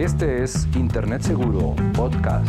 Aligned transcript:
Este 0.00 0.42
es 0.42 0.66
Internet 0.76 1.20
Seguro 1.20 1.76
Podcast. 1.92 2.48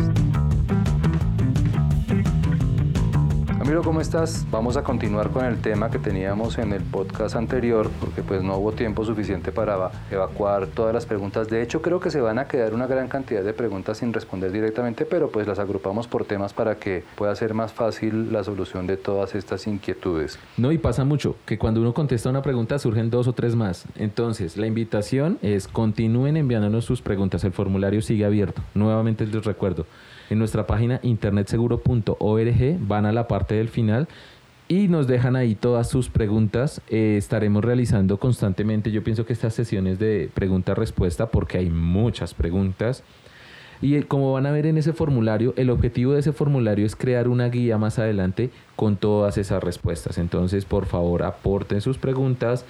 Amigo, 3.62 3.82
¿cómo 3.84 4.00
estás? 4.00 4.44
Vamos 4.50 4.76
a 4.76 4.82
continuar 4.82 5.30
con 5.30 5.44
el 5.44 5.60
tema 5.60 5.88
que 5.88 6.00
teníamos 6.00 6.58
en 6.58 6.72
el 6.72 6.82
podcast 6.82 7.36
anterior, 7.36 7.88
porque 8.00 8.24
pues 8.24 8.42
no 8.42 8.56
hubo 8.56 8.72
tiempo 8.72 9.04
suficiente 9.04 9.52
para 9.52 9.92
evacuar 10.10 10.66
todas 10.66 10.92
las 10.92 11.06
preguntas. 11.06 11.48
De 11.48 11.62
hecho, 11.62 11.80
creo 11.80 12.00
que 12.00 12.10
se 12.10 12.20
van 12.20 12.40
a 12.40 12.48
quedar 12.48 12.74
una 12.74 12.88
gran 12.88 13.06
cantidad 13.06 13.44
de 13.44 13.52
preguntas 13.52 13.98
sin 13.98 14.12
responder 14.12 14.50
directamente, 14.50 15.04
pero 15.04 15.30
pues 15.30 15.46
las 15.46 15.60
agrupamos 15.60 16.08
por 16.08 16.24
temas 16.24 16.52
para 16.52 16.74
que 16.74 17.04
pueda 17.14 17.36
ser 17.36 17.54
más 17.54 17.72
fácil 17.72 18.32
la 18.32 18.42
solución 18.42 18.88
de 18.88 18.96
todas 18.96 19.36
estas 19.36 19.64
inquietudes. 19.68 20.40
No, 20.56 20.72
y 20.72 20.78
pasa 20.78 21.04
mucho, 21.04 21.36
que 21.46 21.56
cuando 21.56 21.82
uno 21.82 21.94
contesta 21.94 22.30
una 22.30 22.42
pregunta 22.42 22.80
surgen 22.80 23.10
dos 23.10 23.28
o 23.28 23.32
tres 23.32 23.54
más. 23.54 23.84
Entonces, 23.94 24.56
la 24.56 24.66
invitación 24.66 25.38
es 25.40 25.68
continúen 25.68 26.36
enviándonos 26.36 26.84
sus 26.84 27.00
preguntas. 27.00 27.44
El 27.44 27.52
formulario 27.52 28.02
sigue 28.02 28.24
abierto. 28.24 28.60
Nuevamente 28.74 29.24
les 29.24 29.44
recuerdo 29.44 29.86
en 30.32 30.38
nuestra 30.38 30.66
página 30.66 31.00
internetseguro.org, 31.02 32.78
van 32.80 33.06
a 33.06 33.12
la 33.12 33.28
parte 33.28 33.54
del 33.54 33.68
final 33.68 34.08
y 34.68 34.88
nos 34.88 35.06
dejan 35.06 35.36
ahí 35.36 35.54
todas 35.54 35.88
sus 35.88 36.08
preguntas. 36.08 36.80
Eh, 36.88 37.16
estaremos 37.18 37.64
realizando 37.64 38.18
constantemente, 38.18 38.90
yo 38.90 39.04
pienso 39.04 39.26
que 39.26 39.32
estas 39.32 39.54
sesiones 39.54 39.98
de 39.98 40.30
pregunta-respuesta, 40.34 41.26
porque 41.26 41.58
hay 41.58 41.70
muchas 41.70 42.34
preguntas. 42.34 43.04
Y 43.80 44.00
como 44.02 44.32
van 44.32 44.46
a 44.46 44.52
ver 44.52 44.66
en 44.66 44.78
ese 44.78 44.92
formulario, 44.92 45.54
el 45.56 45.68
objetivo 45.68 46.12
de 46.12 46.20
ese 46.20 46.32
formulario 46.32 46.86
es 46.86 46.94
crear 46.94 47.28
una 47.28 47.48
guía 47.48 47.78
más 47.78 47.98
adelante 47.98 48.50
con 48.76 48.96
todas 48.96 49.38
esas 49.38 49.62
respuestas. 49.62 50.18
Entonces, 50.18 50.64
por 50.64 50.86
favor, 50.86 51.24
aporten 51.24 51.80
sus 51.80 51.98
preguntas. 51.98 52.64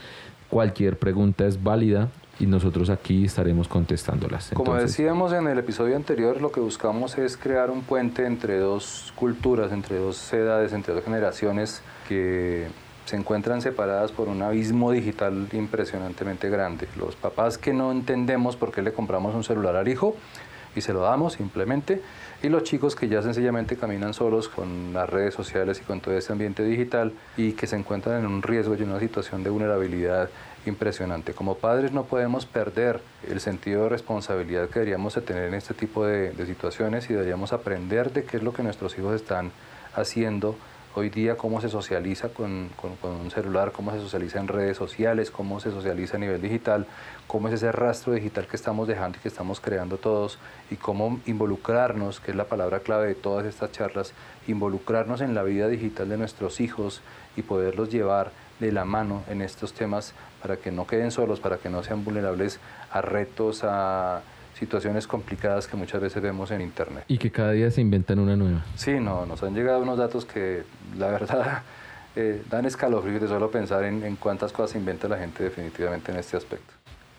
Cualquier 0.48 0.98
pregunta 0.98 1.46
es 1.46 1.62
válida 1.62 2.10
y 2.42 2.46
nosotros 2.46 2.90
aquí 2.90 3.24
estaremos 3.24 3.68
contestándolas. 3.68 4.50
Como 4.52 4.74
decíamos 4.74 5.32
en 5.32 5.46
el 5.46 5.58
episodio 5.58 5.94
anterior, 5.94 6.40
lo 6.40 6.50
que 6.50 6.58
buscamos 6.58 7.16
es 7.16 7.36
crear 7.36 7.70
un 7.70 7.82
puente 7.82 8.26
entre 8.26 8.58
dos 8.58 9.12
culturas, 9.14 9.70
entre 9.70 9.98
dos 9.98 10.32
edades, 10.32 10.72
entre 10.72 10.92
dos 10.92 11.04
generaciones 11.04 11.82
que 12.08 12.66
se 13.04 13.14
encuentran 13.16 13.62
separadas 13.62 14.10
por 14.10 14.28
un 14.28 14.42
abismo 14.42 14.90
digital 14.90 15.48
impresionantemente 15.52 16.50
grande. 16.50 16.88
Los 16.98 17.14
papás 17.14 17.58
que 17.58 17.72
no 17.72 17.92
entendemos 17.92 18.56
por 18.56 18.72
qué 18.72 18.82
le 18.82 18.92
compramos 18.92 19.36
un 19.36 19.44
celular 19.44 19.76
al 19.76 19.86
hijo 19.86 20.16
y 20.74 20.80
se 20.80 20.92
lo 20.92 21.00
damos 21.00 21.34
simplemente, 21.34 22.00
y 22.42 22.48
los 22.48 22.64
chicos 22.64 22.96
que 22.96 23.06
ya 23.06 23.22
sencillamente 23.22 23.76
caminan 23.76 24.14
solos 24.14 24.48
con 24.48 24.92
las 24.92 25.08
redes 25.08 25.34
sociales 25.34 25.80
y 25.80 25.84
con 25.84 26.00
todo 26.00 26.16
este 26.16 26.32
ambiente 26.32 26.64
digital 26.64 27.12
y 27.36 27.52
que 27.52 27.66
se 27.66 27.76
encuentran 27.76 28.20
en 28.20 28.26
un 28.26 28.42
riesgo 28.42 28.74
y 28.74 28.82
en 28.82 28.90
una 28.90 28.98
situación 28.98 29.44
de 29.44 29.50
vulnerabilidad 29.50 30.28
impresionante. 30.66 31.32
Como 31.32 31.56
padres 31.56 31.92
no 31.92 32.04
podemos 32.04 32.46
perder 32.46 33.00
el 33.28 33.40
sentido 33.40 33.84
de 33.84 33.88
responsabilidad 33.88 34.68
que 34.68 34.80
deberíamos 34.80 35.14
tener 35.24 35.44
en 35.44 35.54
este 35.54 35.74
tipo 35.74 36.04
de, 36.04 36.32
situaciones 36.46 37.08
y 37.10 37.14
deberíamos 37.14 37.52
aprender 37.52 38.12
de 38.12 38.24
qué 38.24 38.36
es 38.36 38.42
lo 38.42 38.52
que 38.52 38.62
nuestros 38.62 38.96
hijos 38.98 39.14
están 39.14 39.52
haciendo 39.94 40.56
hoy 40.94 41.08
día, 41.08 41.36
cómo 41.36 41.60
se 41.62 41.70
socializa 41.70 42.28
con, 42.28 42.68
un 43.02 43.30
celular, 43.30 43.72
cómo 43.72 43.92
se 43.92 44.00
socializa 44.00 44.40
en 44.40 44.48
redes 44.48 44.76
sociales, 44.76 45.30
cómo 45.30 45.58
se 45.58 45.70
socializa 45.70 46.18
a 46.18 46.20
nivel 46.20 46.42
digital, 46.42 46.86
cómo 47.26 47.48
es 47.48 47.54
ese 47.54 47.72
rastro 47.72 48.12
digital 48.12 48.46
que 48.46 48.56
estamos 48.56 48.86
dejando 48.86 49.16
y 49.16 49.20
que 49.22 49.28
estamos 49.28 49.58
creando 49.60 49.96
todos 49.96 50.38
y 50.70 50.76
cómo 50.76 51.18
involucrarnos, 51.24 52.20
que 52.20 52.32
es 52.32 52.36
la 52.36 52.44
palabra 52.44 52.80
clave 52.80 53.06
de 53.06 53.14
todas 53.14 53.46
estas 53.46 53.72
charlas, 53.72 54.12
involucrarnos 54.46 55.22
en 55.22 55.34
la 55.34 55.42
vida 55.42 55.68
digital 55.68 56.10
de 56.10 56.18
nuestros 56.18 56.60
hijos 56.60 57.00
y 57.36 57.42
poderlos 57.42 57.88
llevar 57.88 58.30
de 58.60 58.70
la 58.70 58.84
mano 58.84 59.22
en 59.28 59.40
estos 59.40 59.72
temas 59.72 60.14
para 60.42 60.56
que 60.56 60.70
no 60.72 60.86
queden 60.86 61.10
solos, 61.10 61.40
para 61.40 61.56
que 61.56 61.70
no 61.70 61.82
sean 61.82 62.04
vulnerables 62.04 62.58
a 62.90 63.00
retos, 63.00 63.62
a 63.62 64.22
situaciones 64.58 65.06
complicadas 65.06 65.66
que 65.66 65.76
muchas 65.76 66.00
veces 66.00 66.22
vemos 66.22 66.50
en 66.50 66.60
Internet. 66.60 67.04
Y 67.08 67.18
que 67.18 67.30
cada 67.30 67.52
día 67.52 67.70
se 67.70 67.80
inventan 67.80 68.18
una 68.18 68.36
nueva. 68.36 68.64
Sí, 68.74 68.92
no, 69.00 69.24
nos 69.24 69.42
han 69.42 69.54
llegado 69.54 69.80
unos 69.80 69.98
datos 69.98 70.24
que 70.24 70.64
la 70.98 71.08
verdad 71.08 71.62
eh, 72.16 72.42
dan 72.50 72.66
escalofríos 72.66 73.22
de 73.22 73.28
solo 73.28 73.50
pensar 73.50 73.84
en, 73.84 74.04
en, 74.04 74.16
cuántas 74.16 74.52
cosas 74.52 74.76
inventa 74.76 75.08
la 75.08 75.18
gente 75.18 75.44
definitivamente 75.44 76.12
en 76.12 76.18
este 76.18 76.36
aspecto. 76.36 76.74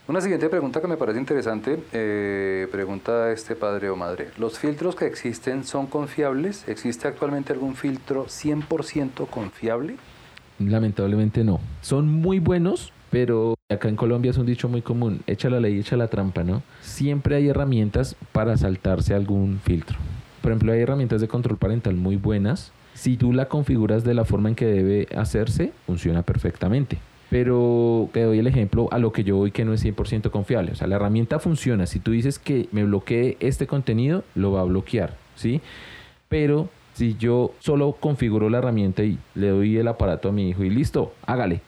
Una 0.05 0.19
siguiente 0.19 0.49
pregunta 0.49 0.81
que 0.81 0.87
me 0.87 0.97
parece 0.97 1.17
interesante, 1.17 1.79
eh, 1.93 2.67
pregunta 2.69 3.31
este 3.31 3.55
padre 3.55 3.89
o 3.89 3.95
madre. 3.95 4.31
¿Los 4.37 4.59
filtros 4.59 4.95
que 4.95 5.05
existen 5.05 5.63
son 5.63 5.87
confiables? 5.87 6.67
¿Existe 6.67 7.07
actualmente 7.07 7.53
algún 7.53 7.75
filtro 7.75 8.25
100% 8.25 9.27
confiable? 9.29 9.95
Lamentablemente 10.59 11.45
no. 11.45 11.61
Son 11.79 12.09
muy 12.09 12.39
buenos, 12.39 12.91
pero 13.13 13.53
acá 13.69 13.89
en 13.89 13.95
Colombia 13.95 14.31
es 14.31 14.39
un 14.39 14.47
dicho 14.47 14.67
muy 14.67 14.81
común, 14.81 15.21
echa 15.27 15.47
la 15.47 15.59
ley, 15.59 15.77
echa 15.77 15.95
la 15.95 16.07
trampa, 16.07 16.43
¿no? 16.43 16.63
Siempre 16.81 17.35
hay 17.35 17.47
herramientas 17.47 18.15
para 18.31 18.57
saltarse 18.57 19.13
algún 19.13 19.59
filtro. 19.63 19.99
Por 20.41 20.51
ejemplo, 20.51 20.73
hay 20.73 20.81
herramientas 20.81 21.21
de 21.21 21.27
control 21.27 21.59
parental 21.59 21.93
muy 21.93 22.15
buenas. 22.15 22.71
Si 22.95 23.15
tú 23.15 23.31
la 23.31 23.49
configuras 23.49 24.03
de 24.03 24.15
la 24.15 24.25
forma 24.25 24.49
en 24.49 24.55
que 24.55 24.65
debe 24.65 25.07
hacerse, 25.15 25.73
funciona 25.85 26.23
perfectamente. 26.23 26.97
Pero 27.29 28.09
te 28.13 28.23
doy 28.23 28.39
el 28.39 28.47
ejemplo 28.47 28.87
a 28.91 28.97
lo 28.97 29.11
que 29.11 29.23
yo 29.23 29.35
voy 29.35 29.51
que 29.51 29.63
no 29.63 29.73
es 29.73 29.85
100% 29.85 30.31
confiable. 30.31 30.71
O 30.71 30.75
sea, 30.75 30.87
la 30.87 30.95
herramienta 30.95 31.37
funciona. 31.37 31.85
Si 31.85 31.99
tú 31.99 32.09
dices 32.09 32.39
que 32.39 32.67
me 32.71 32.83
bloquee 32.83 33.37
este 33.39 33.67
contenido, 33.67 34.23
lo 34.33 34.53
va 34.53 34.61
a 34.61 34.65
bloquear, 34.65 35.17
¿sí? 35.35 35.61
Pero 36.29 36.67
si 36.93 37.15
yo 37.15 37.53
solo 37.59 37.91
configuro 37.91 38.49
la 38.49 38.57
herramienta 38.57 39.03
y 39.03 39.19
le 39.35 39.49
doy 39.49 39.77
el 39.77 39.87
aparato 39.87 40.29
a 40.29 40.31
mi 40.31 40.49
hijo 40.49 40.63
y 40.63 40.71
listo, 40.71 41.13
hágale, 41.27 41.61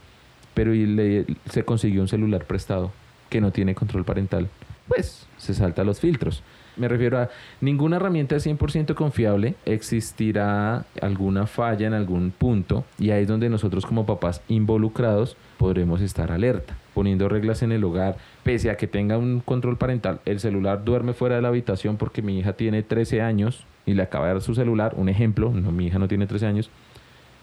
pero 0.55 0.71
le, 0.73 1.27
se 1.51 1.63
consiguió 1.63 2.01
un 2.01 2.07
celular 2.07 2.45
prestado 2.45 2.91
que 3.29 3.41
no 3.41 3.51
tiene 3.51 3.75
control 3.75 4.05
parental, 4.05 4.49
pues 4.87 5.27
se 5.37 5.53
salta 5.53 5.83
los 5.83 5.99
filtros. 5.99 6.41
Me 6.77 6.87
refiero 6.89 7.19
a 7.19 7.29
ninguna 7.61 7.97
herramienta 7.97 8.35
es 8.35 8.45
100% 8.45 8.95
confiable, 8.95 9.55
existirá 9.65 10.85
alguna 11.01 11.47
falla 11.47 11.87
en 11.87 11.93
algún 11.93 12.31
punto 12.31 12.83
y 12.99 13.11
ahí 13.11 13.23
es 13.23 13.27
donde 13.29 13.49
nosotros 13.49 13.85
como 13.85 14.05
papás 14.05 14.41
involucrados 14.49 15.37
podremos 15.57 16.01
estar 16.01 16.31
alerta, 16.31 16.75
poniendo 16.93 17.29
reglas 17.29 17.63
en 17.63 17.71
el 17.71 17.83
hogar, 17.83 18.17
pese 18.43 18.69
a 18.69 18.75
que 18.75 18.87
tenga 18.87 19.17
un 19.17 19.39
control 19.39 19.77
parental, 19.77 20.19
el 20.25 20.41
celular 20.41 20.83
duerme 20.83 21.13
fuera 21.13 21.37
de 21.37 21.41
la 21.41 21.47
habitación 21.47 21.95
porque 21.95 22.21
mi 22.21 22.39
hija 22.39 22.53
tiene 22.53 22.83
13 22.83 23.21
años 23.21 23.65
y 23.85 23.93
le 23.93 24.03
acaba 24.03 24.27
de 24.27 24.33
dar 24.33 24.41
su 24.41 24.53
celular, 24.53 24.95
un 24.97 25.07
ejemplo, 25.07 25.51
no, 25.51 25.71
mi 25.71 25.87
hija 25.87 25.99
no 25.99 26.09
tiene 26.09 26.27
13 26.27 26.45
años, 26.45 26.69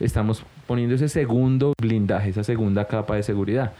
estamos 0.05 0.45
poniendo 0.67 0.95
ese 0.95 1.09
segundo 1.09 1.73
blindaje, 1.81 2.31
esa 2.31 2.45
segunda 2.45 2.87
capa 2.87 3.17
de 3.17 3.23
seguridad. 3.23 3.73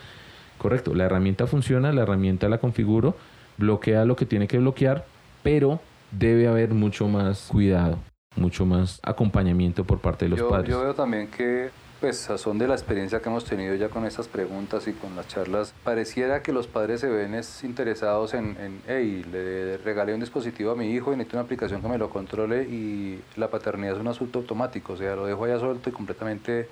Correcto, 0.59 0.95
la 0.95 1.05
herramienta 1.05 1.47
funciona, 1.47 1.93
la 1.93 2.03
herramienta 2.03 2.49
la 2.49 2.59
configuro, 2.59 3.17
bloquea 3.59 4.05
lo 4.05 4.17
que 4.17 4.27
tiene 4.27 4.47
que 4.47 4.59
bloquear, 4.59 5.05
pero 5.43 5.81
debe 6.13 6.47
haber 6.47 6.71
mucho 6.75 7.09
más 7.09 7.49
cuidado, 7.49 7.99
mucho 8.37 8.65
más 8.65 9.01
acompañamiento 9.03 9.85
por 9.85 9.99
parte 9.99 10.27
de 10.27 10.31
los 10.31 10.43
padres. 10.43 10.71
Yo 10.71 10.81
veo 10.81 10.95
también 10.95 11.29
que 11.29 11.71
pues 12.03 12.29
a 12.31 12.37
son 12.37 12.59
de 12.59 12.67
la 12.67 12.75
experiencia 12.75 13.21
que 13.23 13.29
hemos 13.29 13.45
tenido 13.45 13.77
ya 13.77 13.89
con 13.89 14.05
estas 14.05 14.27
preguntas 14.27 14.89
y 14.89 14.93
con 14.93 15.15
las 15.15 15.29
charlas, 15.29 15.73
pareciera 15.85 16.43
que 16.43 16.53
los 16.53 16.67
padres 16.67 16.99
se 16.99 17.09
ven 17.09 17.41
interesados 17.63 18.35
en, 18.35 18.57
en, 18.61 18.83
hey, 18.89 19.25
le 19.31 19.77
regalé 19.79 20.13
un 20.13 20.19
dispositivo 20.19 20.73
a 20.73 20.75
mi 20.75 20.91
hijo 20.91 21.13
y 21.13 21.17
necesito 21.17 21.37
una 21.37 21.45
aplicación 21.45 21.81
que 21.81 21.87
me 21.87 21.99
lo 21.99 22.11
controle 22.11 22.65
y 22.65 23.23
la 23.37 23.51
paternidad 23.51 23.95
es 23.95 24.01
un 24.01 24.09
asunto 24.09 24.41
automático, 24.41 24.95
o 24.95 24.97
sea, 24.97 25.15
lo 25.15 25.27
dejo 25.27 25.45
allá 25.45 25.61
suelto 25.61 25.91
y 25.91 25.93
completamente 25.93 26.69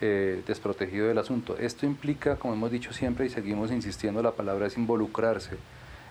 eh, 0.00 0.42
desprotegido 0.46 1.06
del 1.06 1.18
asunto. 1.18 1.58
Esto 1.58 1.84
implica, 1.84 2.36
como 2.36 2.54
hemos 2.54 2.70
dicho 2.70 2.94
siempre 2.94 3.26
y 3.26 3.28
seguimos 3.28 3.70
insistiendo, 3.70 4.22
la 4.22 4.32
palabra 4.32 4.68
es 4.68 4.78
involucrarse. 4.78 5.58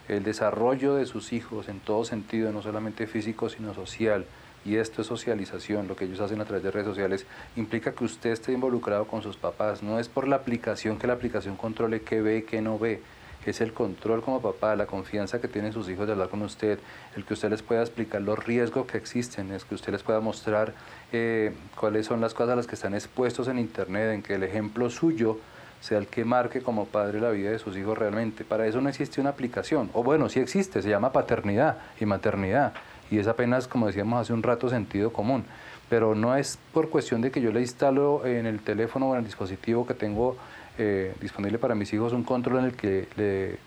El 0.07 0.21
desarrollo 0.21 0.93
de 0.93 1.07
sus 1.07 1.33
hijos 1.33 1.67
en 1.67 1.79
todo 1.79 2.05
sentido, 2.05 2.51
no 2.51 2.61
solamente 2.61 3.07
físico, 3.07 3.49
sino 3.49 3.73
social, 3.73 4.27
y 4.63 4.75
esto 4.75 5.01
es 5.01 5.07
socialización, 5.07 5.87
lo 5.87 5.95
que 5.95 6.05
ellos 6.05 6.19
hacen 6.19 6.41
a 6.41 6.45
través 6.45 6.63
de 6.63 6.71
redes 6.71 6.87
sociales, 6.87 7.25
implica 7.55 7.93
que 7.93 8.03
usted 8.03 8.31
esté 8.31 8.51
involucrado 8.51 9.07
con 9.07 9.21
sus 9.21 9.37
papás. 9.37 9.81
No 9.81 9.99
es 9.99 10.07
por 10.07 10.27
la 10.27 10.37
aplicación 10.37 10.97
que 10.97 11.07
la 11.07 11.13
aplicación 11.13 11.55
controle 11.55 12.01
qué 12.01 12.21
ve 12.21 12.43
qué 12.43 12.61
no 12.61 12.77
ve. 12.77 13.01
Es 13.45 13.59
el 13.59 13.73
control 13.73 14.21
como 14.21 14.39
papá, 14.39 14.75
la 14.75 14.85
confianza 14.85 15.41
que 15.41 15.47
tienen 15.47 15.73
sus 15.73 15.89
hijos 15.89 16.05
de 16.05 16.13
hablar 16.13 16.29
con 16.29 16.43
usted, 16.43 16.77
el 17.15 17.25
que 17.25 17.33
usted 17.33 17.49
les 17.49 17.63
pueda 17.63 17.81
explicar 17.81 18.21
los 18.21 18.37
riesgos 18.37 18.85
que 18.85 18.99
existen, 18.99 19.51
es 19.51 19.65
que 19.65 19.73
usted 19.73 19.91
les 19.91 20.03
pueda 20.03 20.19
mostrar 20.19 20.73
eh, 21.11 21.51
cuáles 21.75 22.05
son 22.05 22.21
las 22.21 22.35
cosas 22.35 22.53
a 22.53 22.55
las 22.57 22.67
que 22.67 22.75
están 22.75 22.93
expuestos 22.93 23.47
en 23.47 23.57
Internet, 23.57 24.13
en 24.13 24.21
que 24.21 24.35
el 24.35 24.43
ejemplo 24.43 24.91
suyo 24.91 25.39
sea 25.79 25.97
el 25.97 26.05
que 26.05 26.23
marque 26.23 26.61
como 26.61 26.85
padre 26.85 27.19
la 27.19 27.31
vida 27.31 27.49
de 27.49 27.57
sus 27.57 27.75
hijos 27.75 27.97
realmente. 27.97 28.43
Para 28.43 28.67
eso 28.67 28.79
no 28.79 28.89
existe 28.89 29.19
una 29.19 29.31
aplicación, 29.31 29.89
o 29.93 30.03
bueno, 30.03 30.29
sí 30.29 30.39
existe, 30.39 30.83
se 30.83 30.89
llama 30.89 31.11
paternidad 31.11 31.79
y 31.99 32.05
maternidad 32.05 32.73
y 33.11 33.19
es 33.19 33.27
apenas, 33.27 33.67
como 33.67 33.87
decíamos 33.87 34.21
hace 34.21 34.33
un 34.33 34.41
rato, 34.41 34.69
sentido 34.69 35.11
común. 35.11 35.43
Pero 35.89 36.15
no 36.15 36.35
es 36.37 36.57
por 36.73 36.89
cuestión 36.89 37.21
de 37.21 37.29
que 37.29 37.41
yo 37.41 37.51
le 37.51 37.59
instalo 37.59 38.25
en 38.25 38.45
el 38.45 38.61
teléfono 38.61 39.09
o 39.09 39.13
en 39.13 39.19
el 39.19 39.25
dispositivo 39.25 39.85
que 39.85 39.93
tengo 39.93 40.37
eh, 40.77 41.13
disponible 41.19 41.59
para 41.59 41.75
mis 41.75 41.91
hijos 41.93 42.13
un 42.13 42.23
control 42.23 42.59
en 42.59 42.65
el 42.65 42.73
que 42.73 43.09
le 43.17 43.59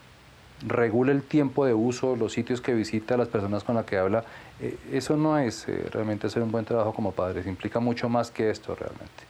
regule 0.66 1.12
el 1.12 1.22
tiempo 1.22 1.66
de 1.66 1.74
uso, 1.74 2.16
los 2.16 2.32
sitios 2.32 2.62
que 2.62 2.72
visita, 2.72 3.18
las 3.18 3.28
personas 3.28 3.62
con 3.62 3.74
las 3.74 3.84
que 3.84 3.98
habla. 3.98 4.24
Eh, 4.60 4.78
eso 4.90 5.18
no 5.18 5.38
es 5.38 5.68
eh, 5.68 5.86
realmente 5.92 6.26
hacer 6.26 6.42
un 6.42 6.50
buen 6.50 6.64
trabajo 6.64 6.94
como 6.94 7.12
padres, 7.12 7.46
implica 7.46 7.80
mucho 7.80 8.08
más 8.08 8.30
que 8.30 8.48
esto 8.48 8.74
realmente. 8.74 9.24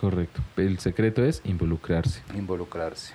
Correcto. 0.00 0.40
El 0.56 0.80
secreto 0.80 1.24
es 1.24 1.42
involucrarse. 1.44 2.22
Involucrarse. 2.34 3.14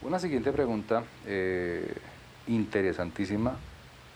Una 0.00 0.18
siguiente 0.18 0.50
pregunta 0.52 1.04
interesantísima 2.48 3.56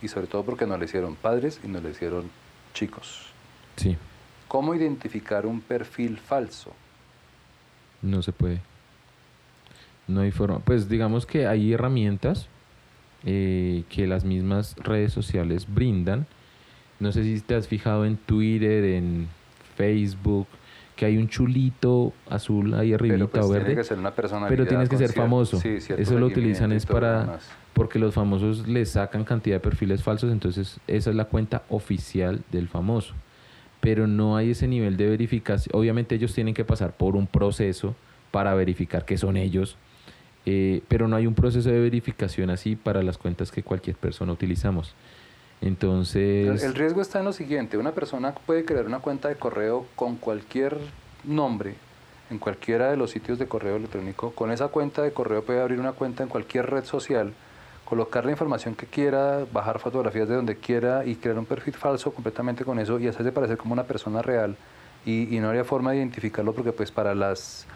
y 0.07 0.09
sobre 0.09 0.29
todo 0.29 0.45
porque 0.45 0.67
nos 0.67 0.79
la 0.79 0.85
hicieron 0.85 1.17
padres 1.17 1.61
y 1.63 1.69
nos 1.69 1.83
la 1.83 1.91
hicieron 1.91 2.31
chicos. 2.73 3.27
Sí. 3.77 3.97
¿Cómo 4.49 4.75
identificar 4.75 5.45
un 5.47 5.61
perfil 5.61 6.19
falso? 6.19 6.73
No 8.03 8.23
se 8.23 8.33
puede. 8.33 8.61
No 10.07 10.21
hay 10.21 10.31
forma. 10.31 10.61
Pues 10.61 10.89
digamos 10.89 11.27
que 11.27 11.49
hay 11.49 11.73
herramientas 11.73 12.47
eh, 13.25 13.83
que 13.91 14.07
las 14.07 14.25
mismas 14.25 14.77
redes 14.77 15.13
sociales 15.13 15.67
brindan. 15.69 16.27
No 17.01 17.11
sé 17.11 17.25
si 17.25 17.41
te 17.41 17.57
has 17.57 17.67
fijado 17.67 18.07
en 18.07 18.17
Twitter, 18.17 18.85
en 18.85 19.27
Facebook, 19.77 20.47
que 20.97 21.05
hay 21.05 21.19
un 21.19 21.29
chulito 21.29 22.15
azul 22.29 22.73
ahí 22.75 22.95
arribita 22.95 23.27
pues 23.27 23.45
o 23.45 23.49
tiene 23.49 23.65
verde. 23.65 23.77
que 23.77 23.85
ser 23.85 23.99
una 23.99 24.13
persona 24.15 24.49
Pero 24.49 24.67
tienes 24.67 24.89
que 24.89 24.97
ser 24.97 25.13
famoso. 25.13 25.61
Sí, 25.61 25.77
Eso 25.97 26.19
lo 26.19 26.27
utilizan 26.27 26.73
es 26.73 26.87
para 26.87 27.39
porque 27.75 27.99
los 27.99 28.15
famosos 28.15 28.67
les 28.67 28.93
sacan 28.93 29.25
cantidad 29.25 29.57
de 29.57 29.61
perfiles 29.61 30.03
falsos, 30.03 30.33
entonces 30.33 30.81
esa 30.87 31.11
es 31.11 31.17
la 31.17 31.27
cuenta 31.27 31.63
oficial 31.69 32.41
del 32.51 32.69
famoso. 32.69 33.15
Pero 33.83 34.07
no 34.07 34.39
hay 34.39 34.53
ese 34.53 34.67
nivel 34.67 34.97
de 34.97 35.07
verificación. 35.07 35.79
Obviamente 35.79 36.15
ellos 36.15 36.33
tienen 36.33 36.55
que 36.55 36.65
pasar 36.65 36.97
por 36.97 37.15
un 37.15 37.27
proceso 37.27 37.95
para 38.31 38.55
verificar 38.55 39.05
que 39.05 39.19
son 39.19 39.37
ellos, 39.37 39.77
eh, 40.47 40.81
pero 40.89 41.07
no 41.07 41.17
hay 41.17 41.27
un 41.27 41.35
proceso 41.35 41.69
de 41.69 41.79
verificación 41.79 42.49
así 42.49 42.77
para 42.77 43.03
las 43.03 43.19
cuentas 43.19 43.53
que 43.53 43.63
cualquier 43.63 43.97
persona 43.97 44.33
utilizamos. 44.33 44.95
Entonces, 45.67 46.63
El, 46.63 46.75
riesgo 46.75 47.01
está 47.01 47.19
en 47.19 47.25
lo 47.25 47.33
siguiente, 47.33 47.77
una 47.77 47.93
persona 47.93 48.35
puede 48.35 48.65
crear 48.65 48.87
una 48.87 49.01
cuenta 49.01 49.29
de 49.29 49.37
correo 49.37 49.87
con 49.97 50.17
cualquier 50.17 50.79
nombre, 51.25 51.75
en 52.31 52.39
cualquiera 52.39 52.91
de 52.91 52.97
los 52.97 53.11
sitios 53.11 53.39
de 53.39 53.47
correo 53.47 53.77
electrónico, 53.77 54.33
con 54.33 54.51
esa 54.51 54.69
cuenta 54.69 55.03
de 55.03 55.13
correo 55.13 55.45
puede 55.45 55.61
abrir 55.61 55.79
una 55.81 55.93
cuenta 55.93 56.23
en 56.23 56.29
cualquier 56.29 56.71
red 56.71 56.85
social, 56.85 57.33
colocar 57.85 58.25
la 58.25 58.33
información 58.33 58.75
que 58.75 58.87
quiera, 58.87 59.45
bajar 59.53 59.79
fotografías 59.79 60.29
de 60.29 60.35
donde 60.35 60.57
quiera 60.57 61.05
y 61.05 61.15
crear 61.17 61.39
un 61.39 61.47
perfil 61.47 61.75
falso 61.75 62.13
completamente 62.13 62.65
con 62.65 62.79
eso 62.79 62.99
y 62.99 63.07
hacerse 63.07 63.31
parecer 63.33 63.57
como 63.57 63.73
una 63.73 63.85
persona 63.85 64.23
real 64.23 64.57
y, 65.05 65.35
y 65.35 65.39
no 65.41 65.49
habría 65.49 65.65
forma 65.65 65.93
de 65.93 65.99
identificarlo 65.99 66.53
porque 66.53 66.73
pues 66.73 66.91
para 66.91 67.15
las 67.15 67.67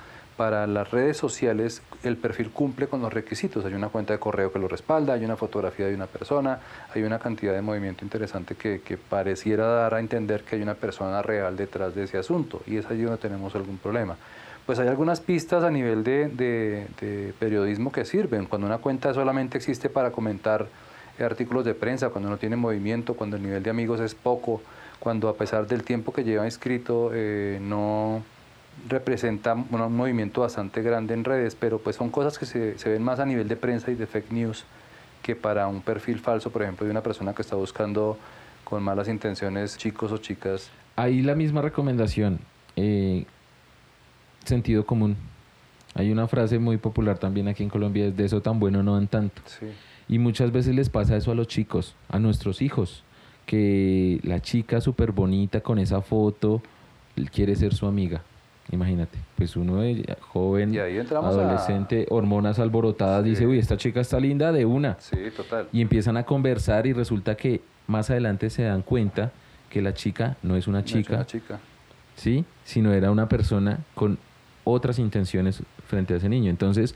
para 0.40 0.66
las 0.66 0.90
redes 0.90 1.18
sociales 1.18 1.82
el 2.02 2.16
perfil 2.16 2.48
cumple 2.50 2.86
con 2.86 3.02
los 3.02 3.12
requisitos. 3.12 3.62
Hay 3.66 3.74
una 3.74 3.90
cuenta 3.90 4.14
de 4.14 4.18
correo 4.18 4.50
que 4.50 4.58
lo 4.58 4.68
respalda, 4.68 5.12
hay 5.12 5.22
una 5.22 5.36
fotografía 5.36 5.84
de 5.86 5.94
una 5.94 6.06
persona, 6.06 6.60
hay 6.94 7.02
una 7.02 7.18
cantidad 7.18 7.52
de 7.52 7.60
movimiento 7.60 8.06
interesante 8.06 8.54
que, 8.54 8.80
que 8.80 8.96
pareciera 8.96 9.66
dar 9.66 9.92
a 9.92 10.00
entender 10.00 10.42
que 10.42 10.56
hay 10.56 10.62
una 10.62 10.72
persona 10.76 11.20
real 11.20 11.58
detrás 11.58 11.94
de 11.94 12.04
ese 12.04 12.16
asunto 12.16 12.62
y 12.66 12.78
es 12.78 12.86
allí 12.86 13.02
donde 13.02 13.18
tenemos 13.20 13.54
algún 13.54 13.76
problema. 13.76 14.16
Pues 14.64 14.78
hay 14.78 14.88
algunas 14.88 15.20
pistas 15.20 15.62
a 15.62 15.70
nivel 15.70 16.04
de, 16.04 16.28
de- 16.28 16.86
de 17.02 17.34
periodismo 17.38 17.92
que 17.92 18.06
sirven. 18.06 18.46
Cuando 18.46 18.66
una 18.66 18.78
cuenta 18.78 19.12
solamente 19.12 19.58
existe 19.58 19.90
para 19.90 20.10
comentar 20.10 20.68
artículos 21.22 21.66
de 21.66 21.74
prensa, 21.74 22.08
cuando 22.08 22.30
no 22.30 22.38
tiene 22.38 22.56
movimiento, 22.56 23.12
cuando 23.12 23.36
el 23.36 23.42
nivel 23.42 23.62
de 23.62 23.68
amigos 23.68 24.00
es 24.00 24.14
poco, 24.14 24.62
cuando 25.00 25.28
a 25.28 25.34
pesar 25.34 25.66
del 25.66 25.82
tiempo 25.82 26.14
que 26.14 26.24
lleva 26.24 26.46
inscrito 26.46 27.10
eh, 27.12 27.58
no 27.60 28.22
representa 28.88 29.54
un 29.54 29.96
movimiento 29.96 30.40
bastante 30.40 30.82
grande 30.82 31.14
en 31.14 31.24
redes, 31.24 31.54
pero 31.54 31.78
pues 31.78 31.96
son 31.96 32.10
cosas 32.10 32.38
que 32.38 32.46
se, 32.46 32.78
se 32.78 32.88
ven 32.88 33.02
más 33.02 33.20
a 33.20 33.26
nivel 33.26 33.48
de 33.48 33.56
prensa 33.56 33.90
y 33.90 33.94
de 33.94 34.06
fake 34.06 34.32
news 34.32 34.64
que 35.22 35.36
para 35.36 35.68
un 35.68 35.82
perfil 35.82 36.18
falso, 36.18 36.50
por 36.50 36.62
ejemplo, 36.62 36.86
de 36.86 36.90
una 36.90 37.02
persona 37.02 37.34
que 37.34 37.42
está 37.42 37.56
buscando 37.56 38.16
con 38.64 38.82
malas 38.82 39.08
intenciones 39.08 39.76
chicos 39.76 40.12
o 40.12 40.18
chicas. 40.18 40.70
ahí 40.96 41.22
la 41.22 41.34
misma 41.34 41.62
recomendación, 41.62 42.38
eh, 42.76 43.24
sentido 44.44 44.86
común. 44.86 45.16
Hay 45.94 46.12
una 46.12 46.28
frase 46.28 46.58
muy 46.58 46.76
popular 46.76 47.18
también 47.18 47.48
aquí 47.48 47.62
en 47.62 47.68
Colombia, 47.68 48.06
es 48.06 48.16
de 48.16 48.24
eso 48.24 48.40
tan 48.40 48.60
bueno 48.60 48.82
no 48.82 48.94
dan 48.94 49.08
tanto. 49.08 49.42
Sí. 49.46 49.66
Y 50.08 50.18
muchas 50.18 50.52
veces 50.52 50.74
les 50.74 50.88
pasa 50.88 51.16
eso 51.16 51.32
a 51.32 51.34
los 51.34 51.48
chicos, 51.48 51.96
a 52.08 52.18
nuestros 52.18 52.62
hijos, 52.62 53.04
que 53.44 54.20
la 54.22 54.40
chica 54.40 54.80
súper 54.80 55.12
bonita 55.12 55.60
con 55.60 55.78
esa 55.78 56.00
foto 56.00 56.62
quiere 57.32 57.56
ser 57.56 57.74
su 57.74 57.86
amiga. 57.86 58.22
Imagínate, 58.72 59.18
pues 59.36 59.56
uno 59.56 59.80
de 59.80 60.16
joven, 60.20 60.72
Y 60.72 60.78
ahí 60.78 60.96
entramos 60.98 61.36
a- 61.36 61.40
adolescente, 61.40 62.06
hormonas 62.10 62.58
alborotadas, 62.60 63.24
Sí. 63.24 63.30
dice, 63.30 63.46
uy, 63.46 63.58
esta 63.58 63.76
chica 63.76 64.00
está 64.00 64.20
linda 64.20 64.52
de 64.52 64.64
una. 64.64 64.96
Sí, 65.00 65.16
total. 65.36 65.68
Y 65.72 65.80
empiezan 65.80 66.16
a 66.16 66.22
conversar 66.24 66.86
y 66.86 66.92
resulta 66.92 67.36
que 67.36 67.60
más 67.88 68.10
adelante 68.10 68.48
se 68.50 68.62
dan 68.62 68.82
cuenta 68.82 69.32
que 69.68 69.82
la 69.82 69.92
chica 69.94 70.36
no 70.42 70.54
es 70.56 70.68
una 70.68 70.78
No 70.80 70.84
es 70.84 70.90
chica, 70.92 71.14
una 71.16 71.26
chica. 71.26 71.58
¿sí? 72.14 72.44
Sino 72.64 72.92
era 72.92 73.10
una 73.10 73.28
persona 73.28 73.78
con 73.94 74.18
otras 74.62 74.98
intenciones 75.00 75.62
frente 75.88 76.14
a 76.14 76.18
ese 76.18 76.28
niño. 76.28 76.50
Entonces, 76.50 76.94